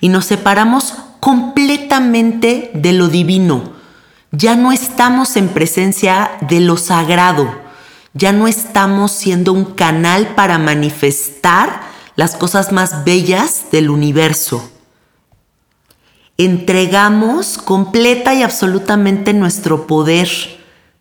y 0.01 0.09
nos 0.09 0.25
separamos 0.27 0.95
completamente 1.21 2.71
de 2.75 2.93
lo 2.93 3.09
divino 3.09 3.75
ya 4.37 4.57
no 4.57 4.73
estamos 4.73 5.37
en 5.37 5.49
presencia 5.49 6.33
de 6.41 6.61
lo 6.61 6.77
sagrado, 6.77 7.55
ya 8.15 8.33
no 8.33 8.49
estamos 8.49 9.13
siendo 9.13 9.53
un 9.53 9.65
canal 9.65 10.35
para 10.35 10.59
manifestar 10.59 11.83
las 12.17 12.35
cosas 12.35 12.73
más 12.73 13.05
bellas 13.05 13.67
del 13.71 13.91
universo. 13.91 14.71
Entregamos 16.37 17.59
completa 17.59 18.35
y 18.35 18.43
absolutamente 18.43 19.33
nuestro 19.33 19.87
poder, 19.87 20.29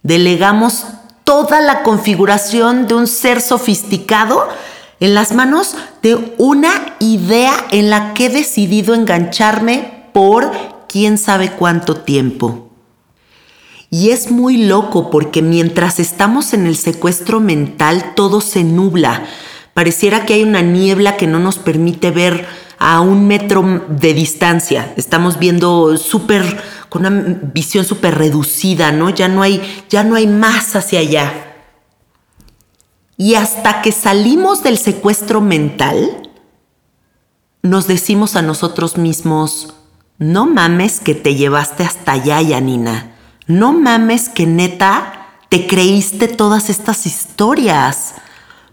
delegamos 0.04 0.86
toda 1.24 1.60
la 1.60 1.82
configuración 1.82 2.88
de 2.88 2.94
un 2.94 3.08
ser 3.08 3.42
sofisticado 3.42 4.48
en 5.00 5.16
las 5.16 5.34
manos 5.34 5.76
de 6.04 6.36
una 6.38 6.96
idea 7.00 7.54
en 7.72 7.90
la 7.90 8.14
que 8.14 8.28
he 8.28 8.30
decidido 8.30 8.94
engancharme 8.94 10.06
por 10.14 10.52
quién 10.88 11.18
sabe 11.18 11.52
cuánto 11.52 11.98
tiempo. 11.98 12.70
Y 13.90 14.12
es 14.12 14.30
muy 14.30 14.58
loco 14.58 15.10
porque 15.10 15.42
mientras 15.42 16.00
estamos 16.00 16.54
en 16.54 16.68
el 16.68 16.78
secuestro 16.78 17.40
mental 17.40 18.14
todo 18.16 18.40
se 18.40 18.64
nubla. 18.64 19.24
Pareciera 19.74 20.26
que 20.26 20.36
hay 20.36 20.44
una 20.44 20.62
niebla 20.62 21.18
que 21.18 21.26
no 21.26 21.40
nos 21.40 21.58
permite 21.58 22.12
ver 22.12 22.46
a 22.84 23.00
un 23.00 23.28
metro 23.28 23.86
de 23.88 24.14
distancia. 24.14 24.94
Estamos 24.98 25.40
viendo 25.40 25.98
súper, 25.98 26.62
con 26.90 27.06
una 27.06 27.40
visión 27.54 27.86
súper 27.86 28.16
reducida, 28.18 28.92
¿no? 28.92 29.10
Ya 29.10 29.28
no, 29.28 29.42
hay, 29.42 29.62
ya 29.90 30.04
no 30.04 30.16
hay 30.16 30.28
más 30.28 30.76
hacia 30.76 31.00
allá. 31.00 31.56
Y 33.16 33.36
hasta 33.36 33.82
que 33.82 33.92
salimos 33.92 34.64
del 34.64 34.78
secuestro 34.78 35.40
mental, 35.40 36.30
nos 37.62 37.88
decimos 37.88 38.36
a 38.36 38.42
nosotros 38.42 38.98
mismos, 38.98 39.74
no 40.18 40.46
mames 40.46 41.00
que 41.00 41.16
te 41.16 41.36
llevaste 41.36 41.84
hasta 41.84 42.12
allá, 42.12 42.42
Yanina 42.42 43.14
no 43.48 43.74
mames 43.74 44.30
que 44.30 44.46
neta 44.46 45.28
te 45.50 45.68
creíste 45.68 46.28
todas 46.28 46.70
estas 46.70 47.06
historias. 47.06 48.16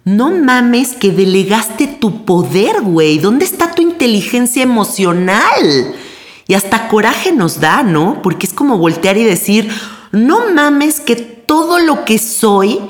No 0.05 0.31
mames 0.31 0.95
que 0.95 1.11
delegaste 1.11 1.87
tu 1.87 2.25
poder, 2.25 2.81
güey. 2.81 3.19
¿Dónde 3.19 3.45
está 3.45 3.73
tu 3.73 3.83
inteligencia 3.83 4.63
emocional? 4.63 5.95
Y 6.47 6.55
hasta 6.55 6.89
coraje 6.89 7.33
nos 7.33 7.61
da, 7.61 7.83
¿no? 7.83 8.23
Porque 8.23 8.47
es 8.47 8.55
como 8.55 8.79
voltear 8.79 9.19
y 9.19 9.25
decir, 9.25 9.71
no 10.11 10.53
mames 10.53 11.01
que 11.01 11.17
todo 11.17 11.79
lo 11.79 12.05
que 12.05 12.19
soy, 12.19 12.81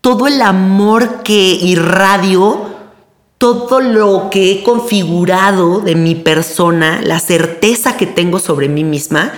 todo 0.00 0.26
el 0.26 0.40
amor 0.40 1.22
que 1.22 1.58
irradio, 1.60 2.66
todo 3.36 3.80
lo 3.80 4.30
que 4.30 4.50
he 4.50 4.62
configurado 4.62 5.80
de 5.80 5.94
mi 5.94 6.14
persona, 6.14 7.00
la 7.02 7.20
certeza 7.20 7.96
que 7.96 8.06
tengo 8.06 8.38
sobre 8.38 8.68
mí 8.68 8.82
misma, 8.82 9.32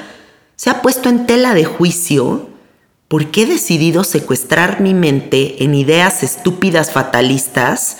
se 0.56 0.70
ha 0.70 0.80
puesto 0.82 1.08
en 1.08 1.26
tela 1.26 1.52
de 1.52 1.64
juicio 1.64 2.49
porque 3.10 3.42
he 3.42 3.46
decidido 3.46 4.04
secuestrar 4.04 4.80
mi 4.80 4.94
mente 4.94 5.64
en 5.64 5.74
ideas 5.74 6.22
estúpidas 6.22 6.92
fatalistas 6.92 7.96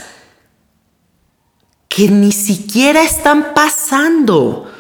que 1.88 2.08
ni 2.08 2.30
siquiera 2.30 3.02
están 3.02 3.46
pasando. 3.52 4.70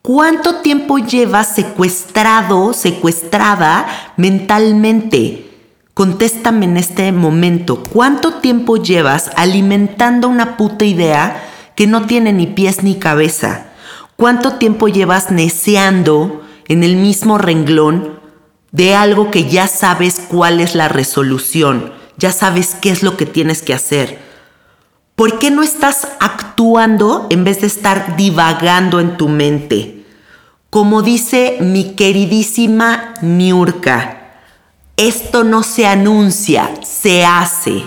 ¿Cuánto 0.00 0.62
tiempo 0.62 0.96
llevas 0.96 1.54
secuestrado, 1.54 2.72
secuestrada 2.72 4.14
mentalmente? 4.16 5.50
Contéstame 5.92 6.64
en 6.64 6.78
este 6.78 7.12
momento. 7.12 7.82
¿Cuánto 7.82 8.36
tiempo 8.36 8.78
llevas 8.78 9.30
alimentando 9.36 10.26
una 10.26 10.56
puta 10.56 10.86
idea 10.86 11.44
que 11.76 11.86
no 11.86 12.06
tiene 12.06 12.32
ni 12.32 12.46
pies 12.46 12.82
ni 12.82 12.94
cabeza? 12.94 13.66
¿Cuánto 14.16 14.54
tiempo 14.54 14.88
llevas 14.88 15.30
neceando 15.30 16.46
en 16.66 16.82
el 16.82 16.96
mismo 16.96 17.36
renglón 17.36 18.19
de 18.72 18.94
algo 18.94 19.30
que 19.30 19.48
ya 19.48 19.66
sabes 19.66 20.20
cuál 20.28 20.60
es 20.60 20.74
la 20.74 20.88
resolución, 20.88 21.92
ya 22.16 22.32
sabes 22.32 22.76
qué 22.80 22.90
es 22.90 23.02
lo 23.02 23.16
que 23.16 23.26
tienes 23.26 23.62
que 23.62 23.74
hacer. 23.74 24.18
¿Por 25.16 25.38
qué 25.38 25.50
no 25.50 25.62
estás 25.62 26.08
actuando 26.20 27.26
en 27.30 27.44
vez 27.44 27.60
de 27.60 27.66
estar 27.66 28.16
divagando 28.16 29.00
en 29.00 29.16
tu 29.16 29.28
mente? 29.28 30.06
Como 30.70 31.02
dice 31.02 31.58
mi 31.60 31.94
queridísima 31.94 33.14
Niurka, 33.22 34.20
esto 34.96 35.44
no 35.44 35.62
se 35.62 35.86
anuncia, 35.86 36.70
se 36.82 37.24
hace. 37.24 37.84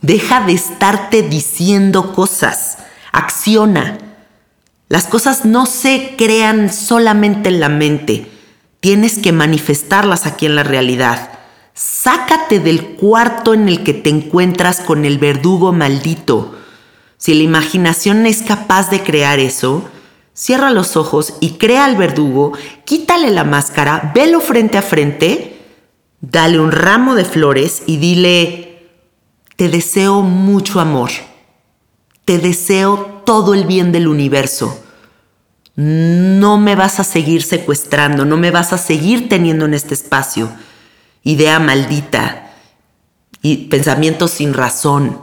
Deja 0.00 0.40
de 0.46 0.52
estarte 0.52 1.22
diciendo 1.22 2.14
cosas, 2.14 2.78
acciona. 3.12 3.98
Las 4.88 5.06
cosas 5.06 5.44
no 5.44 5.66
se 5.66 6.14
crean 6.16 6.72
solamente 6.72 7.48
en 7.48 7.60
la 7.60 7.68
mente, 7.68 8.30
tienes 8.86 9.18
que 9.18 9.32
manifestarlas 9.32 10.26
aquí 10.26 10.46
en 10.46 10.54
la 10.54 10.62
realidad. 10.62 11.40
Sácate 11.74 12.60
del 12.60 12.94
cuarto 12.94 13.52
en 13.52 13.68
el 13.68 13.82
que 13.82 13.92
te 13.92 14.10
encuentras 14.10 14.78
con 14.78 15.04
el 15.04 15.18
verdugo 15.18 15.72
maldito. 15.72 16.54
Si 17.16 17.34
la 17.34 17.42
imaginación 17.42 18.26
es 18.26 18.42
capaz 18.42 18.88
de 18.88 19.02
crear 19.02 19.40
eso, 19.40 19.82
cierra 20.34 20.70
los 20.70 20.96
ojos 20.96 21.34
y 21.40 21.54
crea 21.54 21.84
al 21.84 21.96
verdugo, 21.96 22.52
quítale 22.84 23.32
la 23.32 23.42
máscara, 23.42 24.12
velo 24.14 24.38
frente 24.38 24.78
a 24.78 24.82
frente, 24.82 25.58
dale 26.20 26.60
un 26.60 26.70
ramo 26.70 27.16
de 27.16 27.24
flores 27.24 27.82
y 27.86 27.96
dile, 27.96 28.86
te 29.56 29.68
deseo 29.68 30.22
mucho 30.22 30.78
amor, 30.78 31.10
te 32.24 32.38
deseo 32.38 33.22
todo 33.26 33.52
el 33.52 33.64
bien 33.64 33.90
del 33.90 34.06
universo. 34.06 34.80
No 35.76 36.56
me 36.56 36.74
vas 36.74 37.00
a 37.00 37.04
seguir 37.04 37.42
secuestrando, 37.42 38.24
no 38.24 38.38
me 38.38 38.50
vas 38.50 38.72
a 38.72 38.78
seguir 38.78 39.28
teniendo 39.28 39.66
en 39.66 39.74
este 39.74 39.92
espacio. 39.92 40.50
Idea 41.22 41.58
maldita 41.58 42.50
y 43.42 43.68
pensamientos 43.68 44.30
sin 44.30 44.54
razón. 44.54 45.20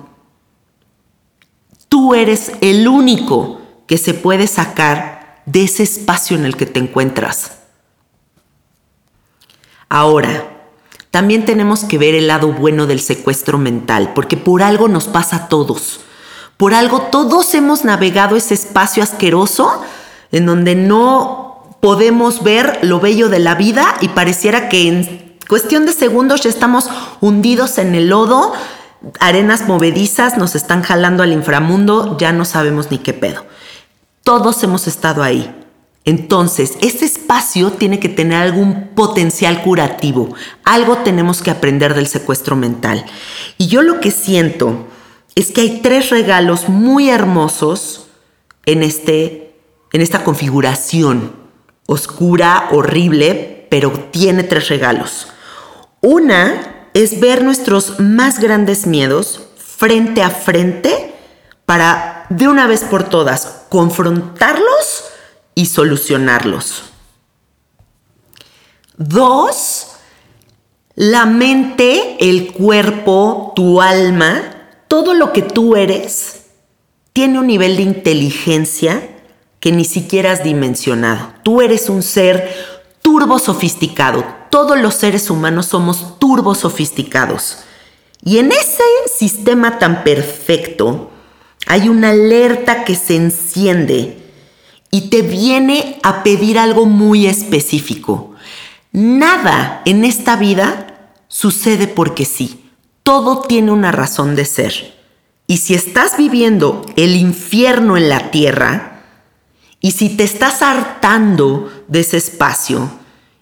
Tú 1.89 2.13
eres 2.13 2.51
el 2.61 2.87
único 2.87 3.61
que 3.87 3.97
se 3.97 4.13
puede 4.13 4.45
sacar 4.45 5.41
de 5.47 5.63
ese 5.63 5.83
espacio 5.83 6.37
en 6.37 6.45
el 6.45 6.55
que 6.55 6.67
te 6.67 6.79
encuentras. 6.79 7.53
Ahora, 9.89 10.49
también 11.09 11.45
tenemos 11.45 11.83
que 11.83 11.97
ver 11.97 12.15
el 12.15 12.27
lado 12.27 12.51
bueno 12.51 12.85
del 12.85 12.99
secuestro 12.99 13.57
mental, 13.57 14.13
porque 14.13 14.37
por 14.37 14.63
algo 14.63 14.87
nos 14.87 15.07
pasa 15.07 15.35
a 15.35 15.47
todos. 15.47 15.99
Por 16.57 16.73
algo 16.73 17.01
todos 17.01 17.53
hemos 17.55 17.83
navegado 17.83 18.35
ese 18.35 18.53
espacio 18.53 19.03
asqueroso 19.03 19.83
en 20.33 20.47
donde 20.47 20.75
no 20.75 21.63
podemos 21.79 22.43
ver 22.43 22.79
lo 22.81 22.99
bello 22.99 23.29
de 23.29 23.39
la 23.39 23.55
vida 23.55 23.95
y 24.01 24.09
pareciera 24.09 24.67
que 24.67 24.87
en 24.87 25.37
cuestión 25.47 25.85
de 25.85 25.93
segundos 25.93 26.41
ya 26.41 26.49
estamos 26.49 26.89
hundidos 27.21 27.77
en 27.77 27.93
el 27.93 28.09
lodo, 28.09 28.51
arenas 29.19 29.67
movedizas 29.67 30.37
nos 30.37 30.55
están 30.55 30.81
jalando 30.81 31.23
al 31.23 31.33
inframundo, 31.33 32.17
ya 32.17 32.33
no 32.33 32.45
sabemos 32.45 32.89
ni 32.89 32.97
qué 32.97 33.13
pedo. 33.13 33.45
Todos 34.23 34.61
hemos 34.63 34.87
estado 34.87 35.21
ahí. 35.21 35.53
Entonces, 36.05 36.77
ese 36.81 37.05
espacio 37.05 37.71
tiene 37.71 37.99
que 37.99 38.09
tener 38.09 38.41
algún 38.41 38.89
potencial 38.95 39.61
curativo. 39.61 40.33
Algo 40.63 40.97
tenemos 40.97 41.41
que 41.41 41.51
aprender 41.51 41.93
del 41.93 42.07
secuestro 42.07 42.55
mental. 42.55 43.05
Y 43.57 43.67
yo 43.67 43.83
lo 43.83 43.99
que 43.99 44.11
siento 44.11 44.87
es 45.35 45.51
que 45.51 45.61
hay 45.61 45.79
tres 45.81 46.09
regalos 46.09 46.69
muy 46.69 47.09
hermosos 47.09 48.07
en 48.65 48.83
este 48.83 49.42
en 49.93 50.01
esta 50.01 50.23
configuración 50.23 51.35
oscura, 51.85 52.69
horrible, 52.71 53.67
pero 53.69 53.91
tiene 54.11 54.43
tres 54.43 54.67
regalos. 54.67 55.27
Una 56.01 56.87
es 56.93 57.19
ver 57.19 57.43
nuestros 57.43 57.99
más 57.99 58.39
grandes 58.39 58.87
miedos 58.87 59.41
frente 59.55 60.21
a 60.21 60.31
frente 60.31 61.13
para 61.65 62.25
de 62.29 62.47
una 62.47 62.67
vez 62.67 62.83
por 62.83 63.03
todas 63.03 63.63
confrontarlos 63.69 65.05
y 65.55 65.67
solucionarlos. 65.67 66.83
Dos, 68.97 69.87
la 70.95 71.25
mente, 71.25 72.17
el 72.19 72.51
cuerpo, 72.51 73.53
tu 73.55 73.81
alma, 73.81 74.41
todo 74.87 75.13
lo 75.13 75.33
que 75.33 75.41
tú 75.43 75.75
eres, 75.75 76.45
tiene 77.11 77.39
un 77.39 77.47
nivel 77.47 77.75
de 77.75 77.83
inteligencia 77.83 79.12
que 79.63 79.71
ni 79.71 79.85
siquiera 79.85 80.33
has 80.33 80.43
dimensionado. 80.43 81.29
Tú 81.41 81.61
eres 81.61 81.87
un 81.87 82.03
ser 82.03 82.53
turbo 83.01 83.39
sofisticado. 83.39 84.25
Todos 84.49 84.77
los 84.77 84.93
seres 84.93 85.29
humanos 85.29 85.67
somos 85.67 86.19
turbo 86.19 86.53
sofisticados. 86.53 87.59
Y 88.25 88.39
en 88.39 88.51
ese 88.51 88.83
sistema 89.17 89.79
tan 89.79 90.03
perfecto 90.03 91.11
hay 91.65 91.87
una 91.87 92.09
alerta 92.09 92.83
que 92.83 92.95
se 92.95 93.15
enciende 93.15 94.17
y 94.91 95.09
te 95.09 95.21
viene 95.21 95.97
a 96.03 96.23
pedir 96.23 96.59
algo 96.59 96.85
muy 96.85 97.25
específico. 97.25 98.31
Nada 98.91 99.81
en 99.85 100.03
esta 100.03 100.35
vida 100.35 101.13
sucede 101.29 101.87
porque 101.87 102.25
sí. 102.25 102.69
Todo 103.03 103.39
tiene 103.39 103.71
una 103.71 103.93
razón 103.93 104.35
de 104.35 104.43
ser. 104.43 104.93
Y 105.47 105.59
si 105.59 105.73
estás 105.73 106.17
viviendo 106.17 106.85
el 106.97 107.15
infierno 107.15 107.95
en 107.95 108.09
la 108.09 108.29
tierra, 108.29 108.92
y 109.83 109.91
si 109.91 110.07
te 110.07 110.23
estás 110.23 110.61
hartando 110.61 111.69
de 111.89 111.99
ese 111.99 112.15
espacio 112.15 112.89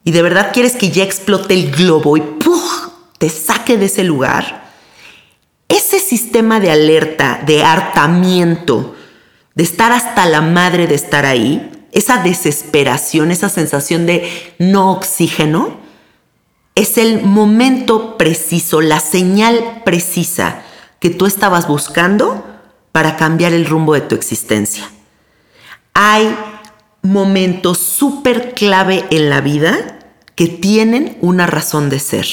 y 0.04 0.10
de 0.10 0.23
verdad 0.23 0.49
quieres 0.51 0.75
que 0.75 0.89
ya 0.89 1.04
explote 1.04 1.54
el 1.54 1.69
globo 1.69 2.17
y 2.17 2.23
te 3.19 3.30
saque 3.30 3.77
de 3.77 3.86
ese 3.86 4.04
lugar, 4.04 4.71
ese 5.69 5.99
sistema 5.99 6.60
de 6.60 6.71
alerta, 6.71 7.43
de 7.45 7.63
hartamiento, 7.63 8.95
de 9.54 9.62
estar 9.62 9.91
hasta 9.91 10.25
la 10.25 10.41
madre 10.41 10.88
de 10.88 10.95
estar 10.95 11.27
ahí, 11.27 11.86
esa 11.91 12.23
desesperación, 12.23 13.30
esa 13.30 13.47
sensación 13.47 14.08
de 14.08 14.27
no 14.58 14.91
oxígeno, 14.93 15.77
es 16.73 16.97
el 16.97 17.21
momento 17.21 18.17
preciso, 18.17 18.82
la 18.82 18.99
señal 18.99 19.84
precisa 19.86 20.63
que 20.99 21.12
tú 21.12 21.27
estabas 21.27 21.67
buscando 21.67 22.43
para 22.91 23.15
cambiar 23.15 23.54
el 23.54 23.67
rumbo 23.67 23.93
de 23.93 24.01
tu 24.01 24.15
existencia 24.15 24.89
hay 25.93 26.36
momentos 27.01 27.80
súper 27.80 28.54
clave 28.54 29.06
en 29.10 29.30
la 29.30 29.41
vida 29.41 29.99
que 30.36 30.47
tienen 30.47 31.17
una 31.21 31.47
razón 31.47 31.89
de 31.89 31.99
ser. 31.99 32.25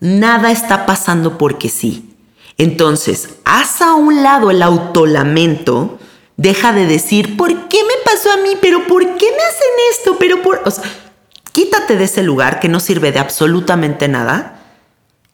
Nada 0.00 0.50
está 0.50 0.86
pasando 0.86 1.38
porque 1.38 1.68
sí. 1.68 2.16
Entonces, 2.56 3.36
haz 3.44 3.82
a 3.82 3.94
un 3.94 4.22
lado 4.22 4.50
el 4.50 4.62
autolamento, 4.62 5.98
deja 6.36 6.72
de 6.72 6.86
decir, 6.86 7.36
¿por 7.36 7.68
qué 7.68 7.78
me 7.82 8.04
pasó 8.04 8.32
a 8.32 8.36
mí? 8.36 8.50
¿Pero 8.60 8.86
por 8.86 9.02
qué 9.02 9.26
me 9.26 9.42
hacen 9.42 9.68
esto? 9.92 10.16
Pero 10.18 10.42
por... 10.42 10.62
quítate 11.52 11.96
de 11.96 12.04
ese 12.04 12.22
lugar 12.22 12.60
que 12.60 12.68
no 12.68 12.80
sirve 12.80 13.12
de 13.12 13.18
absolutamente 13.18 14.08
nada 14.08 14.60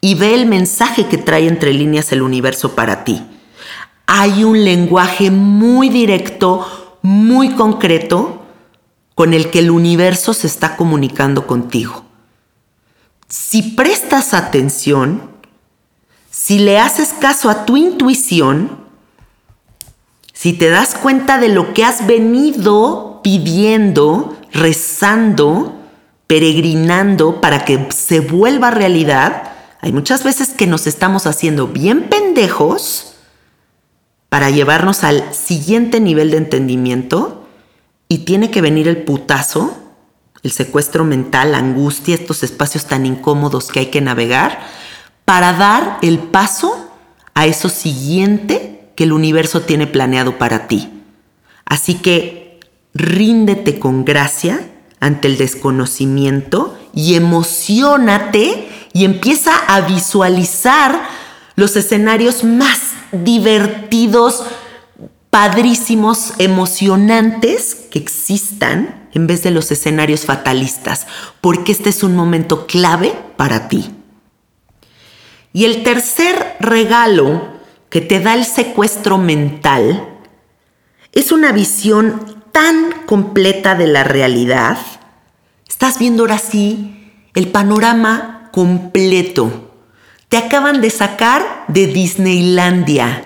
y 0.00 0.14
ve 0.14 0.34
el 0.34 0.46
mensaje 0.46 1.06
que 1.06 1.18
trae 1.18 1.48
entre 1.48 1.72
líneas 1.72 2.12
el 2.12 2.22
universo 2.22 2.74
para 2.74 3.02
ti. 3.02 3.24
Hay 4.06 4.44
un 4.44 4.64
lenguaje 4.64 5.32
muy 5.32 5.88
directo, 5.88 6.85
muy 7.06 7.50
concreto 7.50 8.42
con 9.14 9.32
el 9.32 9.52
que 9.52 9.60
el 9.60 9.70
universo 9.70 10.34
se 10.34 10.48
está 10.48 10.76
comunicando 10.76 11.46
contigo. 11.46 12.04
Si 13.28 13.62
prestas 13.62 14.34
atención, 14.34 15.30
si 16.32 16.58
le 16.58 16.80
haces 16.80 17.14
caso 17.20 17.48
a 17.48 17.64
tu 17.64 17.76
intuición, 17.76 18.78
si 20.32 20.52
te 20.52 20.68
das 20.68 20.96
cuenta 20.96 21.38
de 21.38 21.48
lo 21.48 21.74
que 21.74 21.84
has 21.84 22.08
venido 22.08 23.20
pidiendo, 23.22 24.36
rezando, 24.52 25.76
peregrinando 26.26 27.40
para 27.40 27.64
que 27.64 27.86
se 27.92 28.18
vuelva 28.18 28.72
realidad, 28.72 29.52
hay 29.80 29.92
muchas 29.92 30.24
veces 30.24 30.48
que 30.48 30.66
nos 30.66 30.88
estamos 30.88 31.28
haciendo 31.28 31.68
bien 31.68 32.08
pendejos 32.08 33.15
para 34.28 34.50
llevarnos 34.50 35.04
al 35.04 35.34
siguiente 35.34 36.00
nivel 36.00 36.30
de 36.30 36.38
entendimiento 36.38 37.46
y 38.08 38.18
tiene 38.18 38.50
que 38.50 38.60
venir 38.60 38.88
el 38.88 38.98
putazo, 38.98 39.76
el 40.42 40.50
secuestro 40.52 41.04
mental, 41.04 41.52
la 41.52 41.58
angustia, 41.58 42.14
estos 42.14 42.42
espacios 42.42 42.86
tan 42.86 43.06
incómodos 43.06 43.68
que 43.68 43.80
hay 43.80 43.86
que 43.86 44.00
navegar 44.00 44.60
para 45.24 45.52
dar 45.52 45.98
el 46.02 46.18
paso 46.18 46.90
a 47.34 47.46
eso 47.46 47.68
siguiente 47.68 48.90
que 48.94 49.04
el 49.04 49.12
universo 49.12 49.62
tiene 49.62 49.86
planeado 49.86 50.38
para 50.38 50.68
ti. 50.68 50.90
Así 51.64 51.94
que 51.94 52.60
ríndete 52.94 53.78
con 53.78 54.04
gracia 54.04 54.70
ante 55.00 55.28
el 55.28 55.36
desconocimiento 55.36 56.78
y 56.94 57.14
emocionate 57.14 58.68
y 58.92 59.04
empieza 59.04 59.52
a 59.68 59.82
visualizar 59.82 61.06
los 61.56 61.74
escenarios 61.74 62.44
más 62.44 62.92
divertidos, 63.10 64.44
padrísimos, 65.30 66.34
emocionantes 66.38 67.74
que 67.90 67.98
existan 67.98 69.08
en 69.14 69.26
vez 69.26 69.42
de 69.42 69.50
los 69.50 69.72
escenarios 69.72 70.26
fatalistas, 70.26 71.06
porque 71.40 71.72
este 71.72 71.88
es 71.88 72.02
un 72.02 72.14
momento 72.14 72.66
clave 72.66 73.14
para 73.36 73.68
ti. 73.68 73.90
Y 75.54 75.64
el 75.64 75.82
tercer 75.82 76.56
regalo 76.60 77.48
que 77.88 78.02
te 78.02 78.20
da 78.20 78.34
el 78.34 78.44
secuestro 78.44 79.16
mental 79.16 80.06
es 81.12 81.32
una 81.32 81.52
visión 81.52 82.44
tan 82.52 82.92
completa 83.06 83.74
de 83.74 83.86
la 83.86 84.04
realidad. 84.04 84.76
Estás 85.66 85.98
viendo 85.98 86.24
ahora 86.24 86.38
sí 86.38 87.12
el 87.34 87.48
panorama 87.48 88.50
completo 88.52 89.65
te 90.28 90.36
acaban 90.36 90.80
de 90.80 90.90
sacar 90.90 91.64
de 91.68 91.86
Disneylandia. 91.86 93.24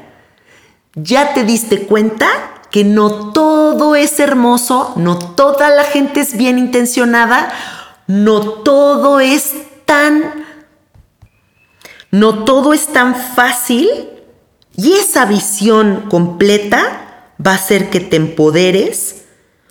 ¿Ya 0.94 1.34
te 1.34 1.44
diste 1.44 1.86
cuenta 1.86 2.28
que 2.70 2.84
no 2.84 3.32
todo 3.32 3.96
es 3.96 4.20
hermoso, 4.20 4.92
no 4.96 5.18
toda 5.18 5.70
la 5.70 5.84
gente 5.84 6.20
es 6.20 6.36
bien 6.36 6.58
intencionada, 6.58 7.52
no 8.06 8.40
todo 8.40 9.20
es 9.20 9.52
tan 9.86 10.46
no 12.12 12.44
todo 12.44 12.72
es 12.72 12.88
tan 12.88 13.14
fácil 13.14 13.88
y 14.76 14.94
esa 14.94 15.26
visión 15.26 16.06
completa 16.10 17.34
va 17.44 17.52
a 17.52 17.54
hacer 17.54 17.88
que 17.88 18.00
te 18.00 18.16
empoderes 18.16 19.16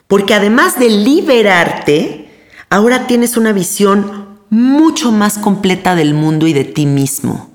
Porque 0.08 0.34
además 0.34 0.80
de 0.80 0.89
liberarte, 0.89 2.32
ahora 2.72 3.06
tienes 3.06 3.38
una 3.38 3.52
visión 3.52 4.19
mucho 4.50 5.12
más 5.12 5.38
completa 5.38 5.96
del 5.96 6.14
mundo 6.14 6.48
y 6.48 6.54
de 6.54 6.64
ti 6.64 6.86
mismo. 6.86 7.50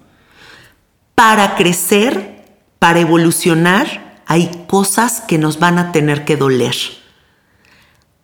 Para 1.15 1.57
crecer, 1.57 2.45
para 2.79 3.01
evolucionar, 3.01 4.23
hay 4.27 4.65
cosas 4.67 5.21
que 5.21 5.39
nos 5.39 5.59
van 5.59 5.79
a 5.79 5.93
tener 5.93 6.25
que 6.25 6.37
doler. 6.37 6.75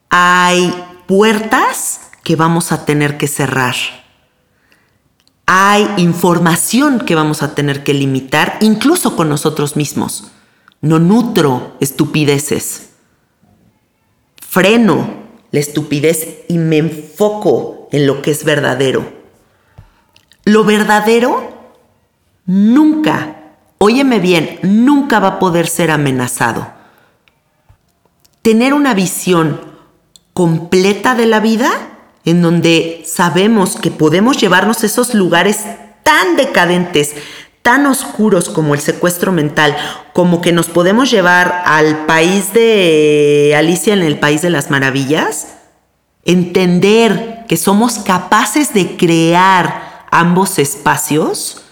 Hay 0.09 0.75
puertas 1.07 2.01
que 2.23 2.37
vamos 2.37 2.73
a 2.73 2.85
tener 2.85 3.17
que 3.19 3.29
cerrar. 3.29 3.75
Hay 5.47 5.89
información 5.97 7.01
que 7.01 7.15
vamos 7.15 7.43
a 7.43 7.55
tener 7.55 7.83
que 7.83 7.95
limitar, 7.95 8.57
incluso 8.61 9.17
con 9.17 9.29
nosotros 9.29 9.77
mismos. 9.77 10.31
No 10.81 10.99
nutro 10.99 11.77
estupideces. 11.81 12.91
Freno 14.41 15.21
la 15.51 15.61
estupidez 15.61 16.45
y 16.49 16.59
me 16.59 16.79
enfoco 16.79 17.80
en 17.93 18.07
lo 18.07 18.23
que 18.23 18.31
es 18.31 18.45
verdadero. 18.45 19.13
Lo 20.45 20.65
verdadero 20.65 21.73
nunca, 22.47 23.37
óyeme 23.79 24.19
bien, 24.19 24.59
nunca 24.63 25.21
va 25.21 25.29
a 25.29 25.39
poder 25.39 25.67
ser 25.67 25.91
amenazado. 25.91 26.73
Tener 28.43 28.75
una 28.75 28.95
visión 28.95 29.61
completa 30.33 31.15
de 31.15 31.27
la 31.27 31.41
vida 31.41 31.71
en 32.25 32.43
donde 32.43 33.03
sabemos 33.07 33.77
que 33.77 33.91
podemos 33.91 34.39
llevarnos 34.39 34.85
esos 34.85 35.15
lugares 35.15 35.65
tan 36.03 36.37
decadentes, 36.37 37.15
tan 37.63 37.87
oscuros 37.87 38.49
como 38.49 38.75
el 38.75 38.81
secuestro 38.81 39.33
mental, 39.33 39.77
como 40.13 40.41
que 40.41 40.53
nos 40.53 40.69
podemos 40.69 41.11
llevar 41.11 41.63
al 41.67 42.07
país 42.07 42.53
de 42.53 43.55
Alicia 43.57 43.93
en 43.93 44.03
el 44.03 44.19
País 44.19 44.43
de 44.43 44.51
las 44.51 44.71
Maravillas, 44.71 45.49
entender 46.25 47.40
que 47.51 47.57
somos 47.57 47.99
capaces 47.99 48.73
de 48.75 48.97
crear 48.97 50.07
ambos 50.13 50.61
espacios, 50.61 51.63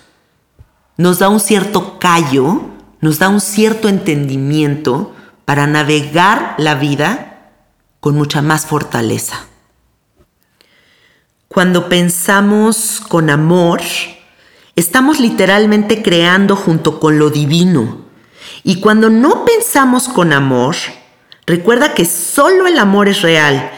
nos 0.97 1.21
da 1.21 1.29
un 1.29 1.39
cierto 1.39 2.01
callo, 2.01 2.63
nos 3.01 3.21
da 3.21 3.29
un 3.29 3.41
cierto 3.41 3.89
entendimiento 3.89 5.15
para 5.45 5.69
navegar 5.69 6.57
la 6.59 6.75
vida 6.75 7.53
con 8.01 8.17
mucha 8.17 8.43
más 8.43 8.67
fortaleza. 8.67 9.47
Cuando 11.47 11.89
pensamos 11.89 13.01
con 13.09 13.31
amor, 13.31 13.81
estamos 14.75 15.21
literalmente 15.21 16.03
creando 16.03 16.57
junto 16.57 16.99
con 16.99 17.21
lo 17.21 17.31
divino. 17.31 18.01
Y 18.65 18.81
cuando 18.81 19.11
no 19.11 19.45
pensamos 19.45 20.09
con 20.09 20.33
amor, 20.33 20.75
recuerda 21.47 21.95
que 21.95 22.05
solo 22.05 22.67
el 22.67 22.81
amor 22.81 23.09
es 23.09 23.23
real. 23.23 23.71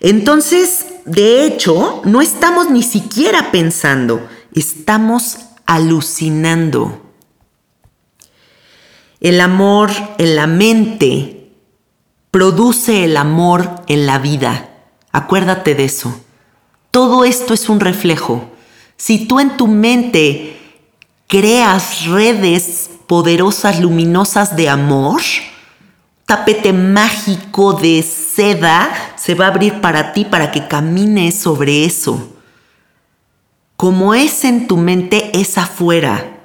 Entonces, 0.00 0.84
de 1.06 1.44
hecho, 1.44 2.02
no 2.04 2.20
estamos 2.20 2.68
ni 2.68 2.82
siquiera 2.82 3.52
pensando, 3.52 4.28
estamos 4.52 5.38
alucinando. 5.64 7.00
El 9.20 9.40
amor 9.40 9.92
en 10.18 10.34
la 10.34 10.48
mente 10.48 11.52
produce 12.32 13.04
el 13.04 13.16
amor 13.16 13.82
en 13.86 14.04
la 14.04 14.18
vida. 14.18 14.68
Acuérdate 15.12 15.76
de 15.76 15.84
eso. 15.84 16.20
Todo 16.90 17.24
esto 17.24 17.54
es 17.54 17.68
un 17.68 17.78
reflejo. 17.78 18.50
Si 18.96 19.26
tú 19.26 19.38
en 19.38 19.56
tu 19.56 19.68
mente 19.68 20.58
creas 21.28 22.06
redes 22.06 22.90
poderosas, 23.06 23.78
luminosas 23.78 24.56
de 24.56 24.68
amor, 24.68 25.22
tapete 26.24 26.72
mágico 26.72 27.74
de 27.74 28.00
seda 28.36 28.92
se 29.16 29.34
va 29.34 29.46
a 29.46 29.48
abrir 29.48 29.80
para 29.80 30.12
ti 30.12 30.26
para 30.26 30.52
que 30.52 30.68
camines 30.68 31.38
sobre 31.38 31.86
eso. 31.86 32.36
Como 33.76 34.14
es 34.14 34.44
en 34.44 34.68
tu 34.68 34.76
mente, 34.76 35.40
es 35.40 35.56
afuera. 35.56 36.36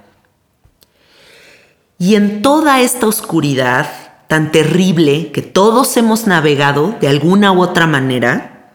Y 2.00 2.16
en 2.16 2.42
toda 2.42 2.80
esta 2.80 3.08
oscuridad 3.08 3.90
tan 4.28 4.54
terrible 4.54 5.32
que 5.34 5.42
todos 5.42 5.98
hemos 5.98 6.26
navegado 6.28 6.96
de 7.02 7.10
alguna 7.10 7.52
u 7.52 7.62
otra 7.62 7.88
manera, 7.88 8.72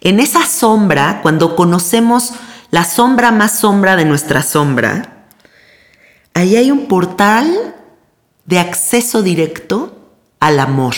en 0.00 0.18
esa 0.18 0.44
sombra, 0.44 1.20
cuando 1.22 1.54
conocemos 1.54 2.32
la 2.70 2.84
sombra 2.84 3.30
más 3.30 3.60
sombra 3.60 3.94
de 3.94 4.04
nuestra 4.04 4.42
sombra, 4.42 5.26
ahí 6.34 6.56
hay 6.56 6.72
un 6.72 6.86
portal 6.86 7.76
de 8.44 8.58
acceso 8.58 9.22
directo 9.22 9.96
al 10.40 10.58
amor. 10.58 10.94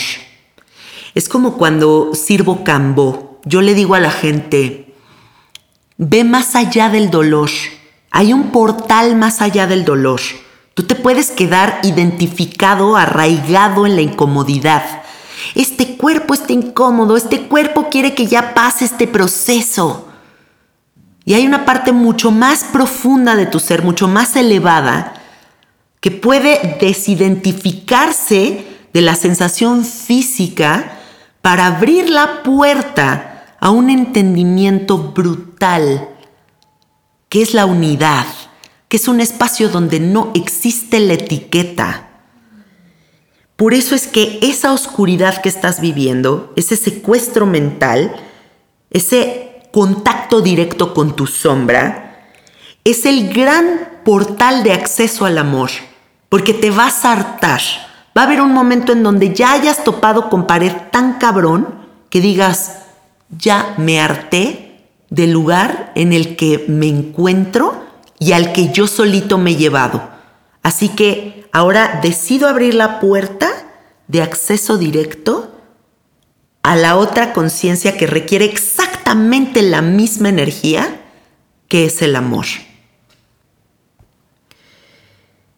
Es 1.15 1.29
como 1.29 1.57
cuando 1.57 2.11
sirvo 2.13 2.63
cambo. 2.63 3.39
Yo 3.45 3.61
le 3.61 3.73
digo 3.73 3.95
a 3.95 3.99
la 3.99 4.11
gente, 4.11 4.93
ve 5.97 6.23
más 6.23 6.55
allá 6.55 6.89
del 6.89 7.09
dolor. 7.09 7.49
Hay 8.11 8.33
un 8.33 8.51
portal 8.51 9.15
más 9.15 9.41
allá 9.41 9.67
del 9.67 9.85
dolor. 9.85 10.21
Tú 10.73 10.83
te 10.83 10.95
puedes 10.95 11.31
quedar 11.31 11.79
identificado, 11.83 12.95
arraigado 12.95 13.85
en 13.85 13.95
la 13.95 14.01
incomodidad 14.01 15.01
este 15.55 15.97
cuerpo 15.97 16.33
está 16.33 16.53
incómodo, 16.53 17.17
este 17.17 17.43
cuerpo 17.43 17.89
quiere 17.89 18.13
que 18.13 18.27
ya 18.27 18.53
pase 18.53 18.85
este 18.85 19.07
proceso. 19.07 20.07
Y 21.25 21.33
hay 21.33 21.45
una 21.45 21.65
parte 21.65 21.91
mucho 21.91 22.31
más 22.31 22.63
profunda 22.63 23.35
de 23.35 23.45
tu 23.45 23.59
ser, 23.59 23.83
mucho 23.83 24.07
más 24.07 24.35
elevada, 24.35 25.13
que 25.99 26.09
puede 26.11 26.77
desidentificarse 26.79 28.65
de 28.91 29.01
la 29.01 29.15
sensación 29.15 29.85
física 29.85 30.99
para 31.41 31.67
abrir 31.67 32.09
la 32.09 32.43
puerta 32.43 33.55
a 33.59 33.69
un 33.69 33.89
entendimiento 33.89 34.97
brutal, 34.97 36.09
que 37.29 37.41
es 37.41 37.53
la 37.53 37.65
unidad, 37.65 38.25
que 38.87 38.97
es 38.97 39.07
un 39.07 39.21
espacio 39.21 39.69
donde 39.69 39.99
no 39.99 40.31
existe 40.33 40.99
la 40.99 41.13
etiqueta 41.13 42.07
por 43.61 43.75
eso 43.75 43.93
es 43.93 44.07
que 44.07 44.39
esa 44.41 44.73
oscuridad 44.73 45.39
que 45.39 45.47
estás 45.47 45.81
viviendo, 45.81 46.51
ese 46.55 46.75
secuestro 46.75 47.45
mental, 47.45 48.11
ese 48.89 49.61
contacto 49.71 50.41
directo 50.41 50.95
con 50.95 51.15
tu 51.15 51.27
sombra, 51.27 52.25
es 52.83 53.05
el 53.05 53.31
gran 53.31 53.99
portal 54.03 54.63
de 54.63 54.73
acceso 54.73 55.25
al 55.25 55.37
amor, 55.37 55.69
porque 56.27 56.55
te 56.55 56.71
vas 56.71 57.05
a 57.05 57.11
hartar. 57.11 57.61
Va 58.17 58.23
a 58.23 58.25
haber 58.25 58.41
un 58.41 58.51
momento 58.51 58.91
en 58.91 59.03
donde 59.03 59.33
ya 59.33 59.53
hayas 59.53 59.83
topado 59.83 60.29
con 60.29 60.47
pared 60.47 60.73
tan 60.91 61.17
cabrón 61.17 61.75
que 62.09 62.19
digas, 62.19 62.79
ya 63.29 63.73
me 63.77 64.01
harté 64.01 64.85
del 65.09 65.31
lugar 65.31 65.91
en 65.95 66.13
el 66.13 66.35
que 66.35 66.65
me 66.67 66.87
encuentro 66.87 67.85
y 68.19 68.33
al 68.33 68.53
que 68.53 68.71
yo 68.71 68.87
solito 68.87 69.37
me 69.37 69.51
he 69.51 69.55
llevado. 69.55 70.09
Así 70.61 70.89
que 70.89 71.47
ahora 71.51 71.99
decido 72.01 72.47
abrir 72.47 72.75
la 72.75 72.99
puerta 72.99 73.49
de 74.07 74.21
acceso 74.21 74.77
directo 74.77 75.51
a 76.63 76.75
la 76.75 76.97
otra 76.97 77.33
conciencia 77.33 77.97
que 77.97 78.07
requiere 78.07 78.45
exactamente 78.45 79.61
la 79.61 79.81
misma 79.81 80.29
energía 80.29 81.01
que 81.67 81.85
es 81.85 82.01
el 82.01 82.15
amor. 82.15 82.45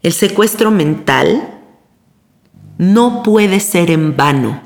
El 0.03 0.13
secuestro 0.13 0.69
mental 0.69 1.52
no 2.91 3.23
puede 3.23 3.59
ser 3.59 3.91
en 3.91 4.17
vano. 4.17 4.61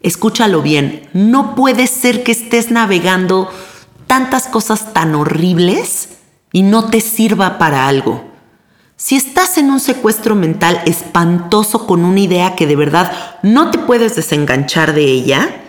Escúchalo 0.00 0.62
bien, 0.62 1.08
no 1.12 1.54
puede 1.54 1.86
ser 1.86 2.22
que 2.22 2.32
estés 2.32 2.70
navegando 2.70 3.50
tantas 4.06 4.46
cosas 4.46 4.92
tan 4.92 5.14
horribles 5.14 6.10
y 6.52 6.62
no 6.62 6.86
te 6.86 7.00
sirva 7.00 7.58
para 7.58 7.88
algo. 7.88 8.30
Si 8.96 9.16
estás 9.16 9.58
en 9.58 9.70
un 9.70 9.80
secuestro 9.80 10.34
mental 10.34 10.80
espantoso 10.86 11.86
con 11.86 12.04
una 12.04 12.20
idea 12.20 12.54
que 12.54 12.66
de 12.66 12.76
verdad 12.76 13.38
no 13.42 13.70
te 13.70 13.78
puedes 13.78 14.14
desenganchar 14.14 14.92
de 14.92 15.04
ella, 15.04 15.62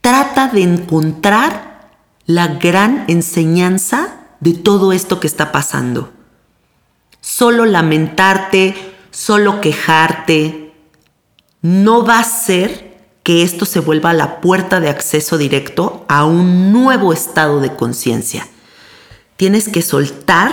trata 0.00 0.48
de 0.48 0.62
encontrar 0.62 1.90
la 2.26 2.46
gran 2.48 3.04
enseñanza 3.08 4.18
de 4.40 4.54
todo 4.54 4.92
esto 4.92 5.18
que 5.18 5.26
está 5.26 5.50
pasando. 5.50 6.12
Solo 7.20 7.64
lamentarte, 7.64 8.91
solo 9.12 9.60
quejarte, 9.60 10.72
no 11.60 12.04
va 12.04 12.18
a 12.18 12.24
ser 12.24 12.92
que 13.22 13.44
esto 13.44 13.66
se 13.66 13.78
vuelva 13.78 14.12
la 14.12 14.40
puerta 14.40 14.80
de 14.80 14.88
acceso 14.88 15.38
directo 15.38 16.04
a 16.08 16.24
un 16.24 16.72
nuevo 16.72 17.12
estado 17.12 17.60
de 17.60 17.76
conciencia. 17.76 18.48
Tienes 19.36 19.68
que 19.68 19.82
soltar 19.82 20.52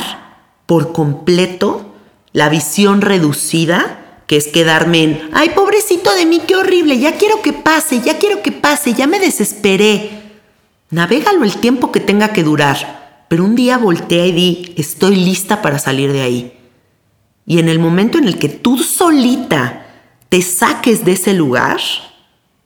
por 0.67 0.91
completo 0.91 1.95
la 2.32 2.50
visión 2.50 3.02
reducida, 3.02 4.22
que 4.28 4.38
es 4.38 4.48
quedarme 4.48 5.04
en, 5.04 5.30
ay, 5.34 5.50
pobrecito 5.50 6.13
de 6.13 6.28
mí, 6.28 6.41
qué 6.45 6.56
horrible, 6.56 7.00
ya 7.00 7.17
quiero 7.17 7.41
que 7.41 7.54
pase, 7.54 8.02
ya 8.02 8.19
quiero 8.19 8.43
que 8.43 8.52
pase, 8.52 8.93
ya 8.93 9.08
me 9.08 9.19
desesperé. 9.19 10.22
Navégalo 10.91 11.43
el 11.43 11.58
tiempo 11.58 11.91
que 11.91 12.00
tenga 12.00 12.34
que 12.34 12.43
durar, 12.43 13.26
pero 13.30 13.43
un 13.43 13.56
día 13.56 13.80
voltea 13.80 14.28
y 14.28 14.32
di, 14.32 14.74
estoy 14.78 15.15
lista 15.15 15.63
para 15.63 15.80
salir 15.80 16.12
de 16.12 16.22
ahí. 16.22 16.59
Y 17.50 17.58
en 17.58 17.68
el 17.68 17.80
momento 17.80 18.20
en 18.20 18.28
el 18.28 18.38
que 18.38 18.48
tú 18.48 18.78
solita 18.78 19.88
te 20.30 20.42
saques 20.44 21.04
de 21.04 21.14
ese 21.14 21.34
lugar, 21.34 21.82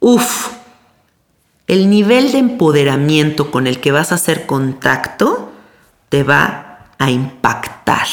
Uf, 0.05 0.49
el 1.67 1.89
nivel 1.89 2.33
de 2.33 2.39
empoderamiento 2.39 3.49
con 3.51 3.67
el 3.67 3.79
que 3.79 3.93
vas 3.93 4.11
a 4.11 4.15
hacer 4.15 4.45
contacto 4.45 5.53
te 6.09 6.23
va 6.23 6.89
a 6.99 7.09
impactar. 7.09 8.05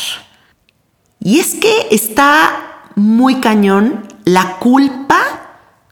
Y 1.19 1.41
es 1.41 1.57
que 1.57 1.89
está 1.91 2.85
muy 2.95 3.41
cañón 3.41 4.07
la 4.25 4.59
culpa 4.59 5.21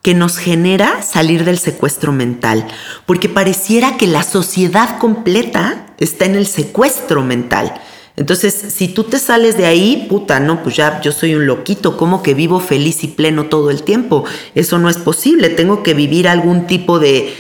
que 0.03 0.15
nos 0.15 0.39
genera 0.39 1.03
salir 1.03 1.45
del 1.45 1.59
secuestro 1.59 2.13
mental, 2.13 2.69
porque 3.05 3.29
pareciera 3.29 3.97
que 3.97 4.07
la 4.07 4.23
sociedad 4.23 4.99
completa 4.99 5.87
está 5.99 6.27
en 6.27 6.37
el 6.37 6.47
secuestro 6.47 7.25
mental. 7.25 7.75
Entonces, 8.19 8.53
si 8.53 8.89
tú 8.89 9.05
te 9.05 9.17
sales 9.17 9.57
de 9.57 9.67
ahí, 9.67 10.07
puta, 10.09 10.41
no, 10.41 10.65
pues 10.65 10.75
ya 10.75 11.01
yo 11.01 11.13
soy 11.13 11.37
un 11.37 11.47
loquito, 11.47 11.97
¿cómo 11.97 12.21
que 12.21 12.35
vivo 12.35 12.59
feliz 12.59 13.05
y 13.05 13.07
pleno 13.07 13.47
todo 13.47 13.71
el 13.71 13.85
tiempo? 13.85 14.25
Eso 14.57 14.81
no 14.81 14.89
es 14.89 14.97
posible, 14.97 15.51
tengo 15.51 15.85
que 15.85 15.95
vivir 15.95 16.27
algún 16.27 16.67
tipo 16.67 16.99
de, 16.99 17.33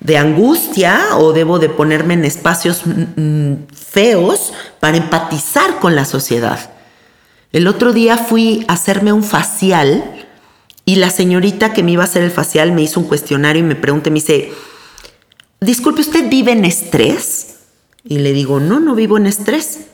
de 0.00 0.18
angustia 0.18 1.16
o 1.16 1.32
debo 1.32 1.58
de 1.58 1.70
ponerme 1.70 2.12
en 2.12 2.26
espacios 2.26 2.82
mm, 2.84 3.18
mm, 3.18 3.66
feos 3.74 4.52
para 4.78 4.98
empatizar 4.98 5.80
con 5.80 5.96
la 5.96 6.04
sociedad. 6.04 6.70
El 7.50 7.66
otro 7.66 7.94
día 7.94 8.18
fui 8.18 8.66
a 8.68 8.74
hacerme 8.74 9.14
un 9.14 9.24
facial 9.24 10.26
y 10.84 10.96
la 10.96 11.08
señorita 11.08 11.72
que 11.72 11.82
me 11.82 11.92
iba 11.92 12.02
a 12.02 12.06
hacer 12.06 12.22
el 12.22 12.30
facial 12.30 12.72
me 12.72 12.82
hizo 12.82 13.00
un 13.00 13.06
cuestionario 13.06 13.60
y 13.60 13.66
me 13.66 13.74
pregunta, 13.74 14.10
me 14.10 14.16
dice, 14.16 14.52
disculpe, 15.62 16.02
¿usted 16.02 16.28
vive 16.28 16.52
en 16.52 16.66
estrés? 16.66 17.54
Y 18.04 18.18
le 18.18 18.34
digo, 18.34 18.60
no, 18.60 18.80
no 18.80 18.94
vivo 18.94 19.16
en 19.16 19.24
estrés. 19.24 19.86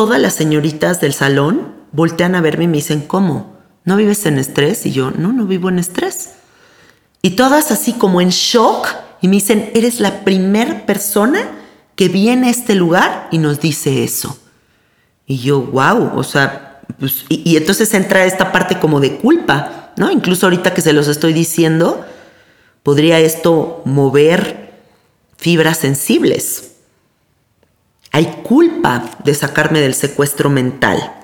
Todas 0.00 0.18
las 0.18 0.32
señoritas 0.32 1.02
del 1.02 1.12
salón 1.12 1.74
voltean 1.92 2.34
a 2.34 2.40
verme 2.40 2.64
y 2.64 2.68
me 2.68 2.76
dicen, 2.78 3.02
¿cómo? 3.02 3.58
¿No 3.84 3.96
vives 3.96 4.24
en 4.24 4.38
estrés? 4.38 4.86
Y 4.86 4.92
yo, 4.92 5.10
no, 5.10 5.30
no 5.30 5.44
vivo 5.44 5.68
en 5.68 5.78
estrés. 5.78 6.36
Y 7.20 7.32
todas 7.32 7.70
así 7.70 7.92
como 7.92 8.22
en 8.22 8.30
shock 8.30 8.88
y 9.20 9.28
me 9.28 9.34
dicen, 9.34 9.70
eres 9.74 10.00
la 10.00 10.24
primer 10.24 10.86
persona 10.86 11.50
que 11.96 12.08
viene 12.08 12.46
a 12.46 12.50
este 12.50 12.74
lugar 12.74 13.28
y 13.30 13.36
nos 13.36 13.60
dice 13.60 14.02
eso. 14.02 14.38
Y 15.26 15.36
yo, 15.36 15.60
wow, 15.60 16.12
o 16.16 16.24
sea, 16.24 16.80
pues, 16.98 17.26
y, 17.28 17.42
y 17.44 17.58
entonces 17.58 17.92
entra 17.92 18.24
esta 18.24 18.52
parte 18.52 18.78
como 18.78 19.00
de 19.00 19.18
culpa, 19.18 19.92
¿no? 19.98 20.10
Incluso 20.10 20.46
ahorita 20.46 20.72
que 20.72 20.80
se 20.80 20.94
los 20.94 21.08
estoy 21.08 21.34
diciendo, 21.34 22.06
podría 22.82 23.18
esto 23.18 23.82
mover 23.84 24.72
fibras 25.36 25.76
sensibles. 25.76 26.69
Hay 28.12 28.42
culpa 28.42 29.10
de 29.24 29.34
sacarme 29.34 29.80
del 29.80 29.94
secuestro 29.94 30.50
mental. 30.50 31.14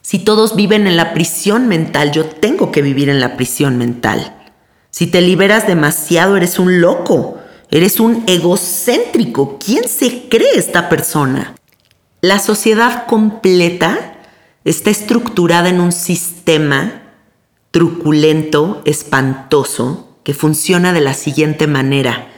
Si 0.00 0.18
todos 0.18 0.54
viven 0.54 0.86
en 0.86 0.96
la 0.96 1.12
prisión 1.12 1.66
mental, 1.66 2.12
yo 2.12 2.26
tengo 2.26 2.70
que 2.70 2.82
vivir 2.82 3.08
en 3.08 3.20
la 3.20 3.36
prisión 3.36 3.76
mental. 3.76 4.36
Si 4.90 5.06
te 5.06 5.20
liberas 5.20 5.66
demasiado, 5.66 6.36
eres 6.36 6.58
un 6.58 6.80
loco, 6.80 7.38
eres 7.70 7.98
un 7.98 8.22
egocéntrico. 8.26 9.58
¿Quién 9.58 9.88
se 9.88 10.28
cree 10.28 10.56
esta 10.56 10.88
persona? 10.88 11.54
La 12.20 12.38
sociedad 12.38 13.06
completa 13.06 14.14
está 14.64 14.90
estructurada 14.90 15.68
en 15.68 15.80
un 15.80 15.90
sistema 15.92 17.02
truculento, 17.72 18.82
espantoso, 18.84 20.16
que 20.22 20.32
funciona 20.32 20.92
de 20.92 21.00
la 21.00 21.12
siguiente 21.12 21.66
manera 21.66 22.28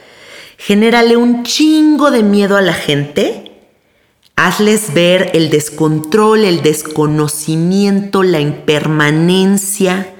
genérale 0.57 1.15
un 1.15 1.43
chingo 1.43 2.11
de 2.11 2.23
miedo 2.23 2.57
a 2.57 2.61
la 2.61 2.73
gente, 2.73 3.51
hazles 4.35 4.93
ver 4.93 5.31
el 5.33 5.49
descontrol, 5.49 6.43
el 6.43 6.61
desconocimiento, 6.61 8.23
la 8.23 8.39
impermanencia, 8.39 10.13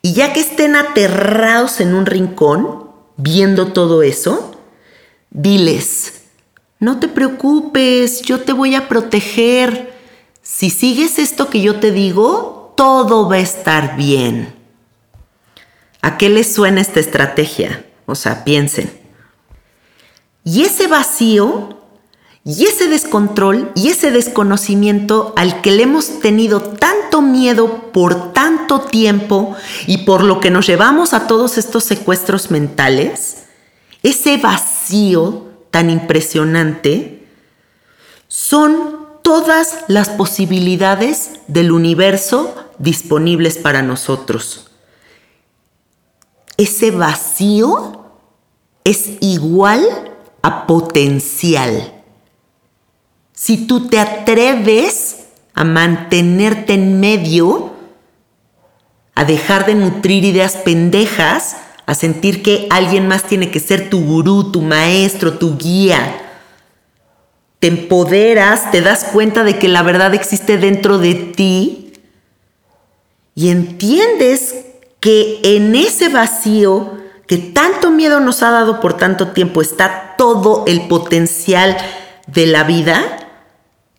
y 0.00 0.14
ya 0.14 0.32
que 0.32 0.40
estén 0.40 0.76
aterrados 0.76 1.80
en 1.80 1.94
un 1.94 2.06
rincón, 2.06 2.88
viendo 3.16 3.72
todo 3.72 4.02
eso, 4.02 4.60
diles, 5.30 6.22
no 6.78 7.00
te 7.00 7.08
preocupes, 7.08 8.22
yo 8.22 8.40
te 8.40 8.52
voy 8.52 8.76
a 8.76 8.88
proteger. 8.88 9.92
Si 10.42 10.70
sigues 10.70 11.18
esto 11.18 11.50
que 11.50 11.60
yo 11.60 11.80
te 11.80 11.90
digo, 11.90 12.72
todo 12.76 13.28
va 13.28 13.36
a 13.36 13.40
estar 13.40 13.96
bien. 13.96 14.54
¿A 16.00 16.16
qué 16.16 16.28
les 16.28 16.54
suena 16.54 16.80
esta 16.80 17.00
estrategia? 17.00 17.84
O 18.06 18.14
sea, 18.14 18.44
piensen. 18.44 19.07
Y 20.50 20.62
ese 20.62 20.86
vacío 20.86 21.76
y 22.42 22.64
ese 22.64 22.88
descontrol 22.88 23.70
y 23.74 23.88
ese 23.88 24.10
desconocimiento 24.10 25.34
al 25.36 25.60
que 25.60 25.72
le 25.72 25.82
hemos 25.82 26.20
tenido 26.20 26.62
tanto 26.62 27.20
miedo 27.20 27.92
por 27.92 28.32
tanto 28.32 28.80
tiempo 28.80 29.54
y 29.86 30.06
por 30.06 30.24
lo 30.24 30.40
que 30.40 30.50
nos 30.50 30.66
llevamos 30.66 31.12
a 31.12 31.26
todos 31.26 31.58
estos 31.58 31.84
secuestros 31.84 32.50
mentales, 32.50 33.44
ese 34.02 34.38
vacío 34.38 35.48
tan 35.70 35.90
impresionante, 35.90 37.28
son 38.26 39.06
todas 39.20 39.80
las 39.86 40.08
posibilidades 40.08 41.40
del 41.46 41.72
universo 41.72 42.54
disponibles 42.78 43.58
para 43.58 43.82
nosotros. 43.82 44.70
Ese 46.56 46.90
vacío 46.90 48.06
es 48.84 49.18
igual 49.20 50.07
a 50.42 50.66
potencial. 50.66 51.94
Si 53.32 53.66
tú 53.66 53.88
te 53.88 53.98
atreves 53.98 55.26
a 55.54 55.64
mantenerte 55.64 56.74
en 56.74 57.00
medio, 57.00 57.72
a 59.14 59.24
dejar 59.24 59.66
de 59.66 59.74
nutrir 59.74 60.24
ideas 60.24 60.56
pendejas, 60.56 61.56
a 61.86 61.94
sentir 61.94 62.42
que 62.42 62.68
alguien 62.70 63.08
más 63.08 63.24
tiene 63.24 63.50
que 63.50 63.60
ser 63.60 63.90
tu 63.90 64.04
gurú, 64.04 64.52
tu 64.52 64.62
maestro, 64.62 65.38
tu 65.38 65.56
guía. 65.56 66.22
Te 67.58 67.68
empoderas, 67.68 68.70
te 68.70 68.82
das 68.82 69.04
cuenta 69.04 69.42
de 69.42 69.58
que 69.58 69.68
la 69.68 69.82
verdad 69.82 70.14
existe 70.14 70.58
dentro 70.58 70.98
de 70.98 71.14
ti 71.14 71.92
y 73.34 73.50
entiendes 73.50 74.54
que 75.00 75.40
en 75.42 75.74
ese 75.74 76.08
vacío 76.08 76.98
que 77.28 77.36
tanto 77.36 77.90
miedo 77.90 78.20
nos 78.20 78.42
ha 78.42 78.50
dado 78.50 78.80
por 78.80 78.94
tanto 78.94 79.28
tiempo, 79.28 79.60
está 79.60 80.14
todo 80.16 80.64
el 80.66 80.88
potencial 80.88 81.76
de 82.26 82.46
la 82.46 82.64
vida, 82.64 83.02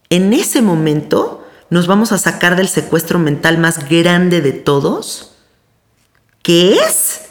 en 0.10 0.34
ese 0.34 0.63
momento 0.63 1.48
nos 1.70 1.86
vamos 1.86 2.12
a 2.12 2.18
sacar 2.18 2.56
del 2.56 2.68
secuestro 2.68 3.20
mental 3.20 3.60
más 3.60 3.88
grande 3.88 4.42
de 4.42 4.52
todos, 4.52 5.36
que 6.42 6.74
es 6.74 7.22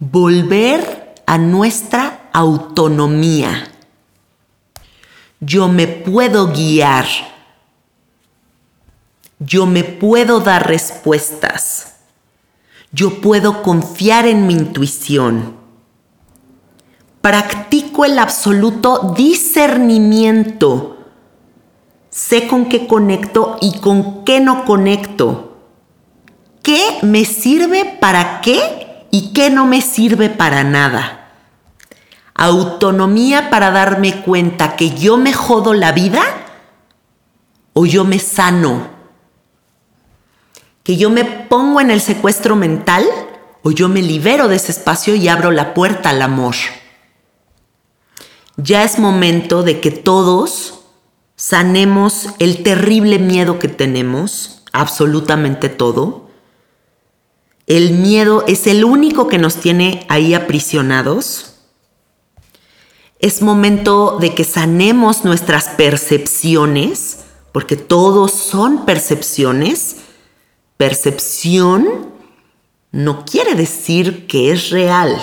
volver 0.00 1.14
a 1.24 1.38
nuestra 1.38 2.28
autonomía. 2.32 3.70
Yo 5.38 5.68
me 5.68 5.86
puedo 5.86 6.48
guiar. 6.48 7.06
Yo 9.38 9.66
me 9.66 9.84
puedo 9.84 10.40
dar 10.40 10.66
respuestas 10.66 11.91
yo 12.92 13.22
puedo 13.22 13.62
confiar 13.62 14.26
en 14.26 14.46
mi 14.46 14.52
intuición. 14.52 15.56
Practico 17.22 18.04
el 18.04 18.18
absoluto 18.18 19.14
discernimiento. 19.16 20.98
Sé 22.10 22.46
con 22.46 22.66
qué 22.66 22.86
conecto 22.86 23.56
y 23.62 23.78
con 23.78 24.24
qué 24.24 24.40
no 24.40 24.66
conecto. 24.66 25.56
¿Qué 26.62 26.98
me 27.02 27.24
sirve 27.24 27.96
para 27.98 28.42
qué 28.42 29.06
y 29.10 29.32
qué 29.32 29.48
no 29.48 29.64
me 29.66 29.80
sirve 29.80 30.28
para 30.28 30.62
nada? 30.62 31.30
Autonomía 32.34 33.48
para 33.48 33.70
darme 33.70 34.20
cuenta 34.22 34.76
que 34.76 34.90
yo 34.90 35.16
me 35.16 35.32
jodo 35.32 35.72
la 35.72 35.92
vida 35.92 36.22
o 37.72 37.86
yo 37.86 38.04
me 38.04 38.18
sano 38.18 38.91
que 40.82 40.96
yo 40.96 41.10
me 41.10 41.24
pongo 41.24 41.80
en 41.80 41.90
el 41.90 42.00
secuestro 42.00 42.56
mental 42.56 43.04
o 43.62 43.70
yo 43.70 43.88
me 43.88 44.02
libero 44.02 44.48
de 44.48 44.56
ese 44.56 44.72
espacio 44.72 45.14
y 45.14 45.28
abro 45.28 45.50
la 45.50 45.74
puerta 45.74 46.10
al 46.10 46.22
amor. 46.22 46.54
Ya 48.56 48.82
es 48.82 48.98
momento 48.98 49.62
de 49.62 49.80
que 49.80 49.90
todos 49.90 50.80
sanemos 51.36 52.28
el 52.38 52.62
terrible 52.62 53.18
miedo 53.18 53.58
que 53.58 53.68
tenemos, 53.68 54.62
absolutamente 54.72 55.68
todo. 55.68 56.28
El 57.66 57.92
miedo 57.92 58.44
es 58.46 58.66
el 58.66 58.84
único 58.84 59.28
que 59.28 59.38
nos 59.38 59.56
tiene 59.56 60.04
ahí 60.08 60.34
aprisionados. 60.34 61.54
Es 63.20 63.40
momento 63.40 64.18
de 64.20 64.34
que 64.34 64.44
sanemos 64.44 65.24
nuestras 65.24 65.68
percepciones, 65.68 67.20
porque 67.52 67.76
todos 67.76 68.32
son 68.32 68.84
percepciones 68.84 70.01
percepción 70.82 72.10
no 72.90 73.24
quiere 73.24 73.54
decir 73.54 74.26
que 74.26 74.50
es 74.50 74.70
real. 74.70 75.16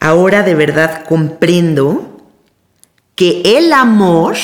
Ahora 0.00 0.44
de 0.44 0.54
verdad 0.54 1.04
comprendo 1.04 2.16
que 3.16 3.42
el 3.58 3.72
amor 3.72 4.36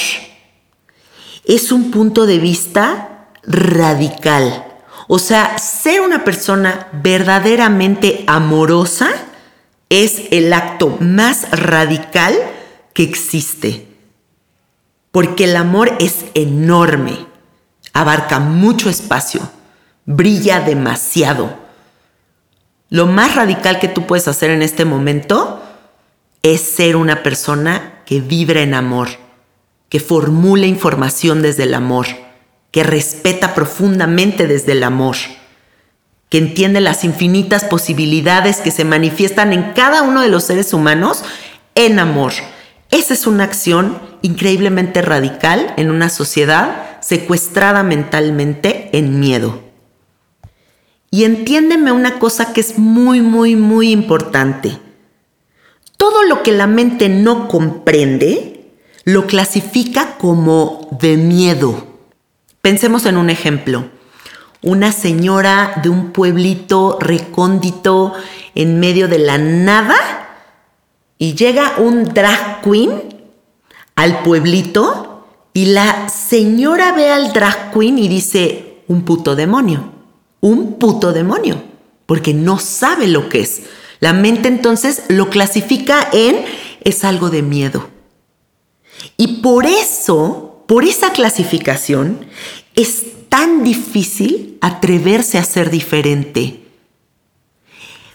es 1.45 1.71
un 1.71 1.93
punto 1.93 2.27
de 2.27 2.41
vista 2.41 3.29
radical. 3.45 4.67
O 5.07 5.21
sea, 5.21 5.57
ser 5.59 6.01
una 6.01 6.25
persona 6.25 6.89
verdaderamente 6.93 8.25
amorosa 8.27 9.09
es 9.89 10.23
el 10.33 10.53
acto 10.53 10.97
más 10.99 11.49
radical 11.53 12.35
que 12.93 13.05
existe. 13.05 13.87
Porque 15.13 15.45
el 15.45 15.55
amor 15.55 15.97
es 16.01 16.25
enorme, 16.35 17.30
abarca 17.93 18.39
mucho 18.39 18.89
espacio, 18.91 19.41
brilla 20.05 20.61
demasiado. 20.61 21.59
Lo 22.89 23.07
más 23.07 23.35
radical 23.35 23.79
que 23.79 23.89
tú 23.89 24.07
puedes 24.07 24.29
hacer 24.29 24.51
en 24.51 24.63
este 24.63 24.85
momento 24.85 25.63
es 26.43 26.61
ser 26.61 26.97
una 26.97 27.23
persona 27.23 28.03
que 28.07 28.21
vibra 28.21 28.63
en 28.63 28.75
amor, 28.75 29.09
que 29.89 30.01
formula 30.01 30.67
información 30.67 31.43
desde 31.43 31.65
el 31.65 31.75
amor 31.75 32.07
que 32.71 32.83
respeta 32.83 33.55
profundamente 33.55 34.47
desde 34.47 34.73
el 34.73 34.85
amor, 34.85 35.17
que 36.29 36.39
entiende 36.39 36.81
las 36.81 37.05
infinitas 37.05 37.65
posibilidades 37.65 38.59
que 38.59 38.71
se 38.71 38.85
manifiestan 38.85 39.53
en 39.53 39.73
cada 39.73 40.03
uno 40.03 40.23
de 40.23 40.29
los 40.29 40.45
seres 40.45 40.73
humanos 40.73 41.25
en 41.75 41.99
amor. 41.99 42.33
Esa 42.91 43.15
es 43.15 43.27
una 43.27 43.45
acción 43.45 43.99
increíblemente 44.23 45.01
radical 45.01 45.73
en 45.77 45.91
una 45.91 46.09
sociedad 46.09 47.01
secuestrada 47.01 47.83
mentalmente 47.83 48.91
en 48.93 49.21
miedo. 49.21 49.61
Y 51.11 51.25
entiéndeme 51.25 51.93
una 51.93 52.19
cosa 52.19 52.53
que 52.53 52.61
es 52.61 52.79
muy, 52.79 53.21
muy, 53.21 53.55
muy 53.57 53.91
importante. 53.91 54.79
Todo 55.97 56.25
lo 56.25 56.43
que 56.43 56.53
la 56.53 56.67
mente 56.67 57.09
no 57.09 57.47
comprende 57.47 58.73
lo 59.05 59.27
clasifica 59.27 60.17
como 60.19 60.89
de 61.01 61.17
miedo. 61.17 61.87
Pensemos 62.61 63.07
en 63.07 63.17
un 63.17 63.31
ejemplo. 63.31 63.89
Una 64.63 64.93
señora 64.93 65.81
de 65.83 65.89
un 65.89 66.13
pueblito 66.13 66.99
recóndito 67.01 68.15
en 68.55 68.79
medio 68.79 69.09
de 69.09 69.19
la 69.19 69.39
nada 69.39 70.20
y 71.21 71.35
llega 71.35 71.75
un 71.77 72.05
drag 72.05 72.63
queen 72.63 72.91
al 73.95 74.23
pueblito 74.23 75.27
y 75.53 75.67
la 75.67 76.09
señora 76.09 76.93
ve 76.93 77.11
al 77.11 77.35
drag 77.35 77.73
queen 77.73 77.99
y 77.99 78.09
dice, 78.09 78.83
un 78.89 79.05
puto 79.05 79.37
demonio, 79.37 79.93
un 80.41 80.79
puto 80.79 81.13
demonio, 81.13 81.63
porque 82.07 82.33
no 82.33 82.59
sabe 82.59 83.07
lo 83.07 83.29
que 83.29 83.41
es. 83.43 83.65
La 84.01 84.15
mente 84.15 84.49
entonces 84.49 85.03
lo 85.09 85.29
clasifica 85.29 86.09
en 86.11 86.43
es 86.81 87.05
algo 87.05 87.29
de 87.29 87.43
miedo. 87.43 87.91
Y 89.19 89.43
por 89.43 89.67
eso 89.67 90.65
por 90.67 90.85
esa 90.85 91.13
clasificación 91.13 92.25
es 92.75 93.29
tan 93.29 93.63
difícil 93.63 94.57
atreverse 94.63 95.37
a 95.37 95.45
ser 95.45 95.69
diferente. 95.69 96.63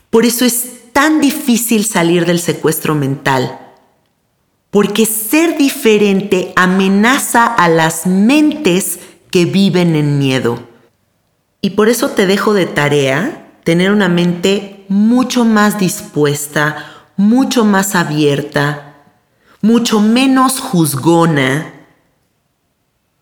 Por 0.09 0.25
eso 0.25 0.43
es 0.43 0.84
tan 0.95 1.19
difícil 1.19 1.83
salir 1.83 2.25
del 2.25 2.39
secuestro 2.39 2.95
mental. 2.95 3.59
Porque 4.71 5.05
ser 5.05 5.57
diferente 5.57 6.53
amenaza 6.55 7.45
a 7.45 7.67
las 7.67 8.05
mentes 8.05 8.99
que 9.29 9.43
viven 9.43 9.97
en 9.97 10.17
miedo. 10.17 10.57
Y 11.59 11.71
por 11.71 11.89
eso 11.89 12.11
te 12.11 12.25
dejo 12.25 12.53
de 12.53 12.65
tarea 12.65 13.51
tener 13.65 13.91
una 13.91 14.07
mente 14.07 14.85
mucho 14.87 15.43
más 15.43 15.79
dispuesta, 15.79 16.77
mucho 17.17 17.65
más 17.65 17.93
abierta, 17.93 18.95
mucho 19.59 19.99
menos 19.99 20.61
juzgona, 20.61 21.73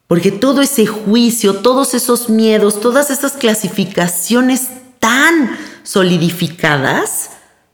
porque 0.05 0.31
todo 0.31 0.61
ese 0.61 0.85
juicio, 0.85 1.55
todos 1.55 1.95
esos 1.95 2.29
miedos, 2.29 2.79
todas 2.81 3.09
esas 3.09 3.31
clasificaciones 3.31 4.69
tan 4.99 5.57
solidificadas, 5.81 7.31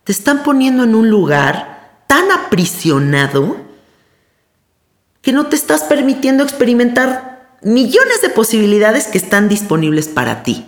te 0.10 0.14
están 0.14 0.42
poniendo 0.42 0.86
en 0.86 0.96
un 0.96 1.12
lugar 1.12 2.02
tan 2.08 2.32
aprisionado 2.32 3.58
que 5.22 5.32
no 5.32 5.46
te 5.46 5.56
estás 5.56 5.84
permitiendo 5.84 6.44
experimentar 6.44 7.58
millones 7.62 8.20
de 8.24 8.30
posibilidades 8.30 9.06
que 9.06 9.20
están 9.20 9.50
disponibles 9.50 10.08
para 10.08 10.42
ti. 10.42 10.66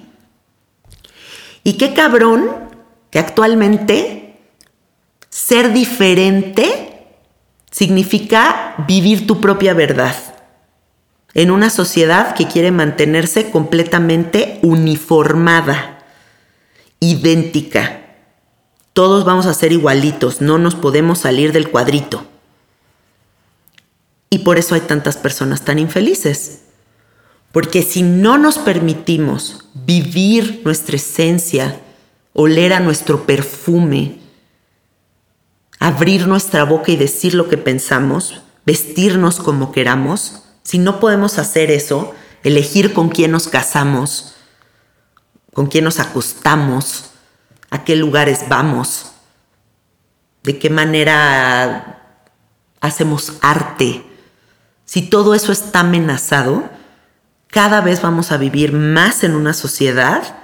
Y 1.63 1.73
qué 1.79 1.95
cabrón 1.95 2.51
que 3.09 3.17
actualmente 3.17 4.37
ser 5.29 5.73
diferente 5.73 7.07
significa 7.71 8.75
vivir 8.87 9.25
tu 9.25 9.41
propia 9.41 9.73
verdad 9.73 10.15
en 11.33 11.49
una 11.49 11.71
sociedad 11.71 12.35
que 12.35 12.45
quiere 12.45 12.69
mantenerse 12.69 13.49
completamente 13.49 14.59
uniformada, 14.61 15.97
idéntica. 16.99 18.00
Todos 18.93 19.23
vamos 19.23 19.45
a 19.45 19.53
ser 19.53 19.71
igualitos, 19.71 20.41
no 20.41 20.57
nos 20.57 20.75
podemos 20.75 21.19
salir 21.19 21.53
del 21.53 21.69
cuadrito. 21.69 22.25
Y 24.29 24.39
por 24.39 24.57
eso 24.57 24.75
hay 24.75 24.81
tantas 24.81 25.17
personas 25.17 25.61
tan 25.63 25.79
infelices. 25.79 26.61
Porque 27.51 27.83
si 27.83 28.01
no 28.01 28.37
nos 28.37 28.57
permitimos 28.57 29.65
vivir 29.73 30.61
nuestra 30.63 30.95
esencia, 30.95 31.81
oler 32.33 32.73
a 32.73 32.79
nuestro 32.79 33.25
perfume, 33.25 34.19
abrir 35.79 36.27
nuestra 36.27 36.63
boca 36.63 36.91
y 36.91 36.95
decir 36.95 37.33
lo 37.33 37.49
que 37.49 37.57
pensamos, 37.57 38.41
vestirnos 38.65 39.39
como 39.39 39.71
queramos, 39.71 40.43
si 40.63 40.77
no 40.77 40.99
podemos 40.99 41.37
hacer 41.39 41.71
eso, 41.71 42.13
elegir 42.43 42.93
con 42.93 43.09
quién 43.09 43.31
nos 43.31 43.47
casamos, 43.47 44.35
con 45.53 45.67
quién 45.67 45.83
nos 45.83 45.99
acostamos, 45.99 47.10
a 47.71 47.83
qué 47.83 47.95
lugares 47.95 48.45
vamos, 48.47 49.13
de 50.43 50.59
qué 50.59 50.69
manera 50.69 52.19
hacemos 52.79 53.33
arte, 53.41 54.03
si 54.85 55.03
todo 55.03 55.33
eso 55.33 55.53
está 55.53 55.79
amenazado, 55.79 56.69
cada 57.47 57.79
vez 57.79 58.01
vamos 58.01 58.33
a 58.33 58.37
vivir 58.37 58.73
más 58.73 59.23
en 59.23 59.35
una 59.35 59.53
sociedad 59.53 60.35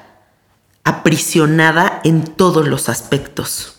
aprisionada 0.86 2.00
en 2.06 2.24
todos 2.24 2.66
los 2.66 2.88
aspectos. 2.88 3.76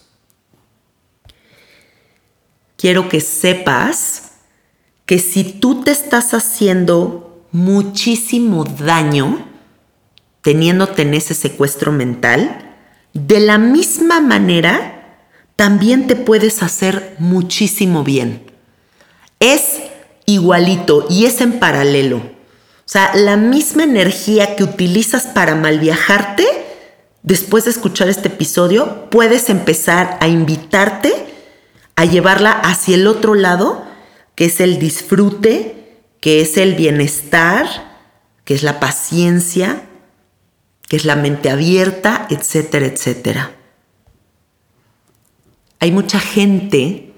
Quiero 2.76 3.09
que 3.09 3.22
sepas 3.22 4.32
que 5.07 5.18
si 5.18 5.42
tú 5.42 5.82
te 5.82 5.90
estás 5.90 6.34
haciendo 6.34 7.46
muchísimo 7.51 8.64
daño 8.64 9.49
teniéndote 10.42 11.01
en 11.01 11.14
ese 11.14 11.32
secuestro 11.32 11.92
mental, 11.92 12.67
de 13.26 13.40
la 13.40 13.58
misma 13.58 14.20
manera 14.20 15.16
también 15.56 16.06
te 16.06 16.14
puedes 16.14 16.62
hacer 16.62 17.16
muchísimo 17.18 18.04
bien. 18.04 18.44
Es 19.40 19.78
igualito 20.26 21.06
y 21.10 21.24
es 21.24 21.40
en 21.40 21.58
paralelo. 21.58 22.18
O 22.18 22.90
sea, 22.90 23.14
la 23.14 23.36
misma 23.36 23.82
energía 23.82 24.56
que 24.56 24.64
utilizas 24.64 25.26
para 25.26 25.54
mal 25.54 25.78
viajarte, 25.80 26.46
después 27.22 27.64
de 27.64 27.70
escuchar 27.70 28.08
este 28.08 28.28
episodio, 28.28 29.10
puedes 29.10 29.50
empezar 29.50 30.16
a 30.20 30.28
invitarte 30.28 31.12
a 31.96 32.04
llevarla 32.04 32.52
hacia 32.52 32.94
el 32.94 33.06
otro 33.06 33.34
lado 33.34 33.84
que 34.36 34.44
es 34.44 34.60
el 34.60 34.78
disfrute, 34.78 35.98
que 36.20 36.40
es 36.40 36.56
el 36.56 36.76
bienestar, 36.76 37.66
que 38.44 38.54
es 38.54 38.62
la 38.62 38.78
paciencia, 38.78 39.88
que 40.89 40.97
es 40.97 41.05
la 41.05 41.16
mente 41.16 41.51
abierta, 41.51 42.26
etcétera, 42.30 42.86
etcétera. 42.86 43.53
Hay 45.80 45.93
mucha 45.93 46.18
gente 46.18 47.14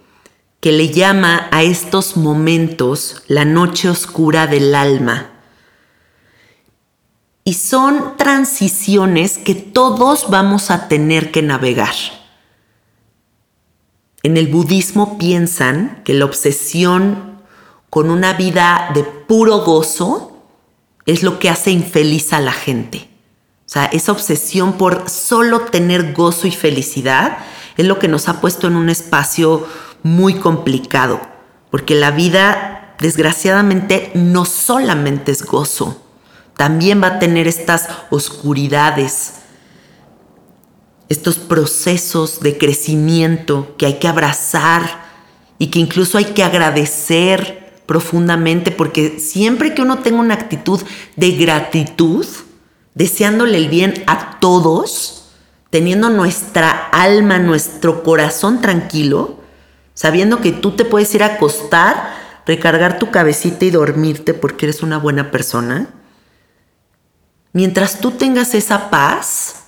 que 0.61 0.73
le 0.73 0.91
llama 0.91 1.49
a 1.51 1.63
estos 1.63 2.17
momentos 2.17 3.23
la 3.27 3.45
noche 3.45 3.89
oscura 3.89 4.47
del 4.47 4.75
alma. 4.75 5.31
Y 7.45 7.55
son 7.55 8.17
transiciones 8.19 9.39
que 9.39 9.55
todos 9.55 10.29
vamos 10.29 10.71
a 10.71 10.89
tener 10.89 11.31
que 11.33 11.41
navegar. 11.41 11.95
En 14.23 14.37
el 14.37 14.49
budismo 14.49 15.17
piensan 15.17 16.03
que 16.05 16.13
la 16.13 16.27
obsesión 16.27 17.41
con 17.89 18.11
una 18.11 18.35
vida 18.35 18.91
de 18.95 19.03
puro 19.03 19.65
gozo 19.65 20.45
es 21.07 21.23
lo 21.23 21.39
que 21.39 21.49
hace 21.49 21.71
infeliz 21.71 22.35
a 22.35 22.41
la 22.41 22.53
gente. 22.53 23.10
O 23.71 23.73
sea, 23.73 23.85
esa 23.85 24.11
obsesión 24.11 24.73
por 24.73 25.09
solo 25.09 25.61
tener 25.61 26.13
gozo 26.13 26.49
y 26.49 26.51
felicidad 26.51 27.39
es 27.77 27.87
lo 27.87 28.01
que 28.01 28.09
nos 28.09 28.29
ha 28.29 28.41
puesto 28.41 28.67
en 28.67 28.75
un 28.75 28.91
espacio 28.91 29.65
muy 30.03 30.35
complicado, 30.35 31.21
porque 31.71 31.95
la 31.95 32.11
vida 32.11 32.97
desgraciadamente 32.99 34.11
no 34.15 34.45
solamente 34.45 35.31
es 35.31 35.45
gozo, 35.45 36.03
también 36.57 37.01
va 37.01 37.07
a 37.07 37.19
tener 37.21 37.47
estas 37.47 37.89
oscuridades, 38.11 39.35
estos 41.09 41.39
procesos 41.39 42.41
de 42.41 42.59
crecimiento 42.59 43.77
que 43.79 43.87
hay 43.87 44.01
que 44.01 44.09
abrazar 44.09 45.05
y 45.61 45.69
que 45.69 45.79
incluso 45.79 46.19
hay 46.19 46.25
que 46.25 46.43
agradecer 46.43 47.83
profundamente, 47.87 48.73
porque 48.73 49.21
siempre 49.21 49.75
que 49.75 49.83
uno 49.83 50.01
tenga 50.01 50.19
una 50.19 50.35
actitud 50.35 50.81
de 51.15 51.31
gratitud, 51.37 52.27
deseándole 52.95 53.57
el 53.57 53.69
bien 53.69 54.03
a 54.07 54.39
todos, 54.41 55.31
teniendo 55.71 56.11
nuestra 56.11 56.71
alma, 56.71 57.39
nuestro 57.39 58.03
corazón 58.03 58.61
tranquilo, 58.61 59.39
sabiendo 59.95 60.41
que 60.41 60.53
tú 60.53 60.73
te 60.73 60.85
puedes 60.85 61.15
ir 61.15 61.23
a 61.23 61.35
acostar, 61.35 62.15
recargar 62.47 62.99
tu 62.99 63.11
cabecita 63.11 63.65
y 63.65 63.71
dormirte 63.71 64.35
porque 64.35 64.67
eres 64.67 64.83
una 64.83 64.99
buena 64.99 65.31
persona, 65.31 65.89
mientras 67.53 68.01
tú 68.01 68.13
tengas 68.13 68.55
esa 68.55 68.91
paz, 68.91 69.65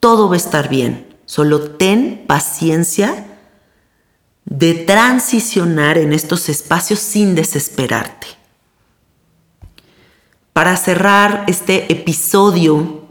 todo 0.00 0.28
va 0.28 0.34
a 0.34 0.38
estar 0.38 0.68
bien. 0.68 1.16
Solo 1.24 1.70
ten 1.70 2.24
paciencia 2.26 3.26
de 4.44 4.74
transicionar 4.74 5.96
en 5.96 6.12
estos 6.12 6.48
espacios 6.48 6.98
sin 6.98 7.34
desesperarte. 7.34 8.41
Para 10.52 10.76
cerrar 10.76 11.44
este 11.46 11.92
episodio, 11.92 13.02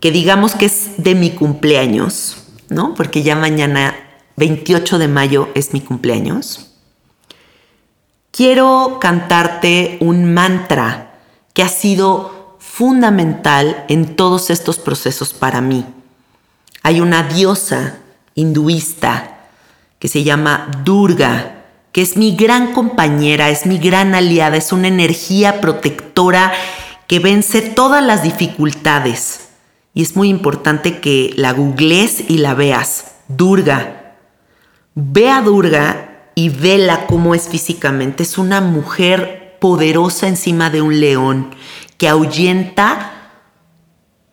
que 0.00 0.10
digamos 0.10 0.54
que 0.54 0.66
es 0.66 1.02
de 1.02 1.14
mi 1.14 1.30
cumpleaños, 1.30 2.44
¿no? 2.68 2.94
Porque 2.94 3.22
ya 3.22 3.36
mañana, 3.36 3.94
28 4.36 4.98
de 4.98 5.08
mayo, 5.08 5.48
es 5.54 5.72
mi 5.72 5.80
cumpleaños. 5.80 6.72
Quiero 8.30 8.98
cantarte 9.00 9.98
un 10.00 10.32
mantra 10.32 11.18
que 11.52 11.62
ha 11.62 11.68
sido 11.68 12.56
fundamental 12.58 13.84
en 13.88 14.14
todos 14.14 14.50
estos 14.50 14.78
procesos 14.78 15.32
para 15.32 15.60
mí. 15.60 15.84
Hay 16.82 17.00
una 17.00 17.24
diosa 17.24 17.98
hinduista 18.34 19.38
que 19.98 20.06
se 20.06 20.22
llama 20.22 20.70
Durga, 20.84 21.57
que 21.98 22.02
es 22.02 22.16
mi 22.16 22.36
gran 22.36 22.74
compañera, 22.74 23.50
es 23.50 23.66
mi 23.66 23.76
gran 23.76 24.14
aliada, 24.14 24.56
es 24.56 24.70
una 24.70 24.86
energía 24.86 25.60
protectora 25.60 26.52
que 27.08 27.18
vence 27.18 27.60
todas 27.60 28.04
las 28.04 28.22
dificultades. 28.22 29.48
Y 29.94 30.02
es 30.02 30.14
muy 30.14 30.28
importante 30.28 31.00
que 31.00 31.32
la 31.34 31.52
googlees 31.52 32.30
y 32.30 32.38
la 32.38 32.54
veas. 32.54 33.14
Durga. 33.26 34.14
Ve 34.94 35.28
a 35.28 35.42
Durga 35.42 36.30
y 36.36 36.50
vela 36.50 37.08
cómo 37.08 37.34
es 37.34 37.48
físicamente. 37.48 38.22
Es 38.22 38.38
una 38.38 38.60
mujer 38.60 39.56
poderosa 39.60 40.28
encima 40.28 40.70
de 40.70 40.82
un 40.82 41.00
león 41.00 41.50
que 41.96 42.08
ahuyenta 42.08 43.10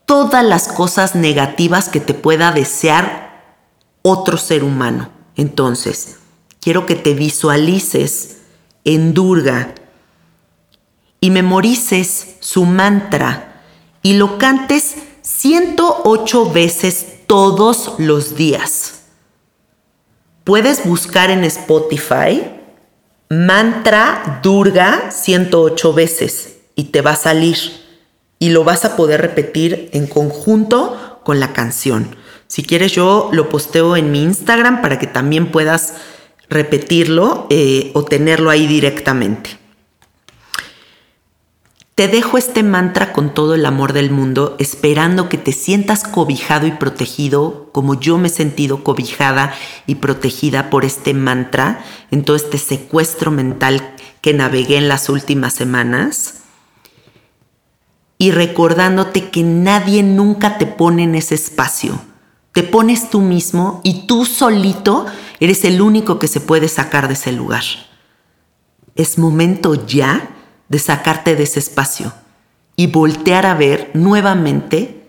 todas 0.05 0.45
las 0.45 0.67
cosas 0.67 1.15
negativas 1.15 1.89
que 1.89 1.99
te 1.99 2.13
pueda 2.13 2.51
desear 2.51 3.57
otro 4.03 4.37
ser 4.37 4.63
humano. 4.63 5.09
Entonces, 5.35 6.19
quiero 6.65 6.87
que 6.87 6.95
te 6.95 7.13
visualices 7.13 8.37
en 8.85 9.13
Durga 9.13 9.75
y 11.19 11.29
memorices 11.29 12.37
su 12.39 12.65
mantra 12.65 13.61
y 14.01 14.13
lo 14.13 14.39
cantes 14.39 14.95
108 15.21 16.51
veces 16.51 17.05
todos 17.27 17.93
los 17.99 18.35
días. 18.35 19.03
Puedes 20.43 20.87
buscar 20.87 21.29
en 21.29 21.43
Spotify 21.43 22.41
mantra 23.29 24.39
Durga 24.41 25.11
108 25.11 25.93
veces 25.93 26.57
y 26.73 26.85
te 26.85 27.01
va 27.01 27.11
a 27.11 27.15
salir 27.15 27.57
y 28.39 28.49
lo 28.49 28.63
vas 28.63 28.85
a 28.85 28.95
poder 28.95 29.21
repetir 29.21 29.91
en 29.93 30.07
conjunto 30.07 31.19
con 31.23 31.39
la 31.39 31.53
canción. 31.53 32.15
Si 32.47 32.63
quieres 32.63 32.91
yo 32.91 33.29
lo 33.31 33.49
posteo 33.49 33.95
en 33.95 34.11
mi 34.11 34.23
Instagram 34.23 34.81
para 34.81 34.97
que 34.97 35.05
también 35.05 35.51
puedas 35.51 35.93
repetirlo 36.49 37.47
eh, 37.49 37.91
o 37.93 38.03
tenerlo 38.03 38.49
ahí 38.49 38.67
directamente. 38.67 39.65
Te 41.95 42.09
dejo 42.09 42.37
este 42.37 42.61
mantra 42.61 43.13
con 43.13 43.33
todo 43.33 43.55
el 43.55 43.65
amor 43.65 43.93
del 43.93 44.11
mundo, 44.11 44.57
esperando 44.59 45.29
que 45.29 45.37
te 45.37 45.53
sientas 45.53 46.03
cobijado 46.03 46.67
y 46.67 46.71
protegido, 46.71 47.69
como 47.71 47.97
yo 47.97 48.17
me 48.17 48.27
he 48.27 48.31
sentido 48.31 48.83
cobijada 48.83 49.53
y 49.87 49.95
protegida 49.95 50.69
por 50.69 50.83
este 50.83 51.13
mantra 51.13 51.85
en 52.11 52.25
todo 52.25 52.35
este 52.35 52.57
secuestro 52.57 53.31
mental 53.31 53.95
que 54.19 54.33
navegué 54.33 54.75
en 54.75 54.89
las 54.89 55.07
últimas 55.07 55.53
semanas. 55.53 56.41
Y 58.17 58.31
recordándote 58.31 59.29
que 59.29 59.43
nadie 59.43 60.03
nunca 60.03 60.57
te 60.57 60.65
pone 60.65 61.03
en 61.03 61.15
ese 61.15 61.35
espacio 61.35 62.01
te 62.55 62.63
pones 62.63 63.09
tú 63.09 63.19
mismo 63.19 63.81
y 63.83 64.07
tú 64.07 64.23
solito 64.23 65.05
eres 65.41 65.65
el 65.65 65.81
único 65.81 66.19
que 66.19 66.29
se 66.29 66.39
puede 66.39 66.69
sacar 66.69 67.09
de 67.09 67.15
ese 67.15 67.33
lugar. 67.33 67.65
Es 68.95 69.17
momento 69.17 69.85
ya 69.85 70.29
de 70.69 70.79
sacarte 70.79 71.35
de 71.35 71.43
ese 71.43 71.59
espacio 71.59 72.13
y 72.77 72.87
voltear 72.87 73.45
a 73.45 73.55
ver 73.55 73.91
nuevamente 73.93 75.03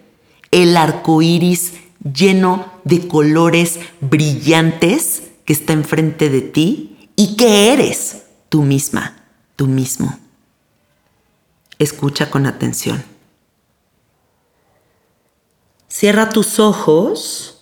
el 0.50 0.76
arco 0.76 1.22
iris 1.22 1.74
lleno 2.02 2.66
de 2.82 3.06
colores 3.06 3.78
brillantes 4.00 5.22
que 5.44 5.52
está 5.52 5.72
enfrente 5.72 6.28
de 6.28 6.40
ti 6.40 7.10
y 7.14 7.36
que 7.36 7.72
eres 7.72 8.24
tú 8.48 8.64
misma, 8.64 9.22
tú 9.54 9.68
mismo. 9.68 10.18
Escucha 11.78 12.28
con 12.28 12.46
atención. 12.46 13.04
Cierra 15.98 16.28
tus 16.28 16.60
ojos. 16.60 17.56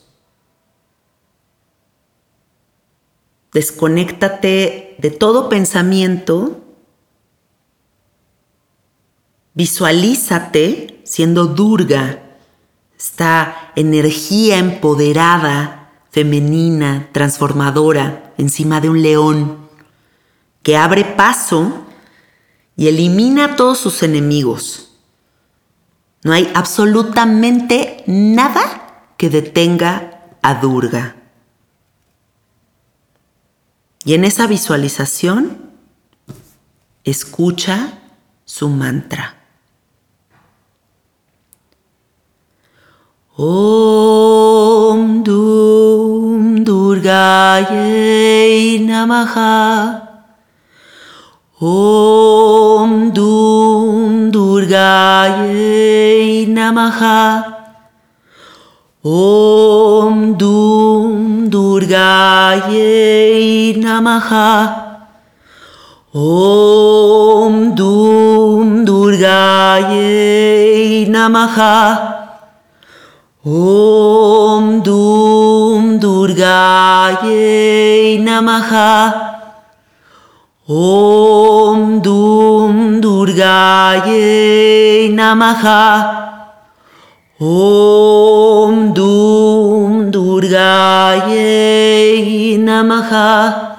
Desconéctate 3.52 4.96
de 4.98 5.10
todo 5.10 5.48
pensamiento. 5.48 6.60
Visualízate 9.52 11.00
siendo 11.04 11.46
Durga, 11.46 12.24
esta 12.98 13.70
energía 13.76 14.58
empoderada, 14.58 15.92
femenina, 16.10 17.10
transformadora, 17.12 18.34
encima 18.36 18.80
de 18.80 18.90
un 18.90 19.00
león, 19.00 19.68
que 20.64 20.76
abre 20.76 21.04
paso 21.04 21.84
y 22.76 22.88
elimina 22.88 23.44
a 23.44 23.54
todos 23.54 23.78
sus 23.78 24.02
enemigos. 24.02 24.93
No 26.24 26.32
hay 26.32 26.50
absolutamente 26.54 28.02
nada 28.06 29.12
que 29.18 29.28
detenga 29.30 30.22
a 30.42 30.54
Durga. 30.54 31.16
Y 34.04 34.14
en 34.14 34.24
esa 34.24 34.46
visualización, 34.46 35.70
escucha 37.04 37.98
su 38.46 38.70
mantra. 38.70 39.36
Om 43.36 45.22
Dum 45.24 46.64
Namaha. 48.86 50.13
Om 51.64 53.08
Dum 53.14 54.30
Durgaye 54.30 56.44
Namaha. 56.46 57.44
Om 59.02 60.36
Dum 60.36 61.48
Durgaye 61.48 62.92
Namaha. 63.80 64.76
Om 66.12 67.74
Dum 67.74 68.84
Durgaye 68.84 71.08
Namaha. 71.08 72.12
Om 73.46 74.80
Om 80.66 82.00
Dum 82.00 82.98
Durgaye 83.02 85.10
Namaha 85.12 86.40
Om 87.38 88.94
Dum 88.94 90.10
Durgaye 90.10 91.36
Namaha 92.56 93.76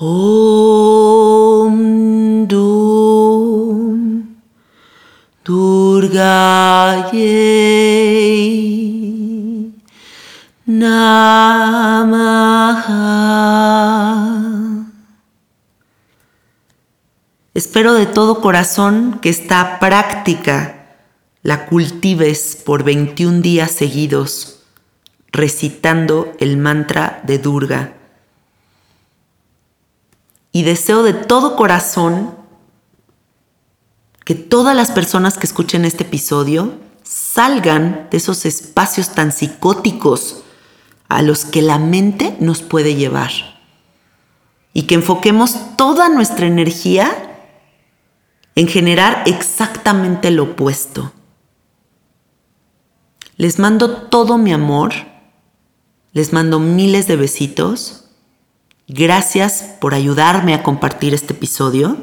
Om 0.00 2.46
Dum 2.46 4.22
Durgaye 5.44 7.34
Namaha 10.68 11.98
Espero 17.54 17.94
de 17.94 18.06
todo 18.06 18.40
corazón 18.40 19.18
que 19.22 19.30
esta 19.30 19.78
práctica 19.80 20.78
la 21.42 21.66
cultives 21.66 22.58
por 22.64 22.84
21 22.84 23.40
días 23.40 23.70
seguidos, 23.70 24.60
recitando 25.32 26.32
el 26.40 26.58
mantra 26.58 27.22
de 27.24 27.38
Durga. 27.38 27.94
Y 30.52 30.62
deseo 30.62 31.02
de 31.02 31.14
todo 31.14 31.56
corazón 31.56 32.34
que 34.24 34.34
todas 34.34 34.76
las 34.76 34.90
personas 34.90 35.38
que 35.38 35.46
escuchen 35.46 35.86
este 35.86 36.04
episodio 36.04 36.74
salgan 37.02 38.08
de 38.10 38.18
esos 38.18 38.44
espacios 38.44 39.14
tan 39.14 39.32
psicóticos 39.32 40.42
a 41.08 41.22
los 41.22 41.46
que 41.46 41.62
la 41.62 41.78
mente 41.78 42.36
nos 42.40 42.60
puede 42.60 42.94
llevar. 42.94 43.30
Y 44.74 44.82
que 44.82 44.96
enfoquemos 44.96 45.76
toda 45.76 46.10
nuestra 46.10 46.46
energía 46.46 47.27
en 48.58 48.66
generar 48.66 49.22
exactamente 49.26 50.32
lo 50.32 50.42
opuesto. 50.42 51.12
Les 53.36 53.60
mando 53.60 53.88
todo 54.08 54.36
mi 54.36 54.52
amor, 54.52 54.92
les 56.12 56.32
mando 56.32 56.58
miles 56.58 57.06
de 57.06 57.14
besitos. 57.14 58.06
Gracias 58.88 59.62
por 59.80 59.94
ayudarme 59.94 60.54
a 60.54 60.64
compartir 60.64 61.14
este 61.14 61.34
episodio. 61.34 61.98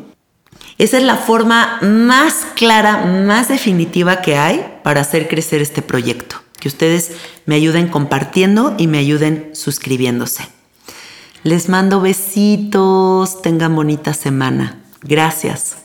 Esa 0.78 0.96
es 0.96 1.04
la 1.04 1.18
forma 1.18 1.78
más 1.82 2.48
clara, 2.56 3.04
más 3.06 3.50
definitiva 3.50 4.22
que 4.22 4.38
hay 4.38 4.80
para 4.82 5.02
hacer 5.02 5.28
crecer 5.28 5.62
este 5.62 5.82
proyecto. 5.82 6.38
Que 6.58 6.70
ustedes 6.70 7.18
me 7.46 7.56
ayuden 7.56 7.90
compartiendo 7.90 8.76
y 8.78 8.88
me 8.88 9.00
ayuden 9.00 9.50
suscribiéndose. 9.52 10.48
Les 11.44 11.68
mando 11.68 12.00
besitos, 12.00 13.42
tengan 13.42 13.76
bonita 13.76 14.14
semana. 14.14 14.82
Gracias. 15.02 15.85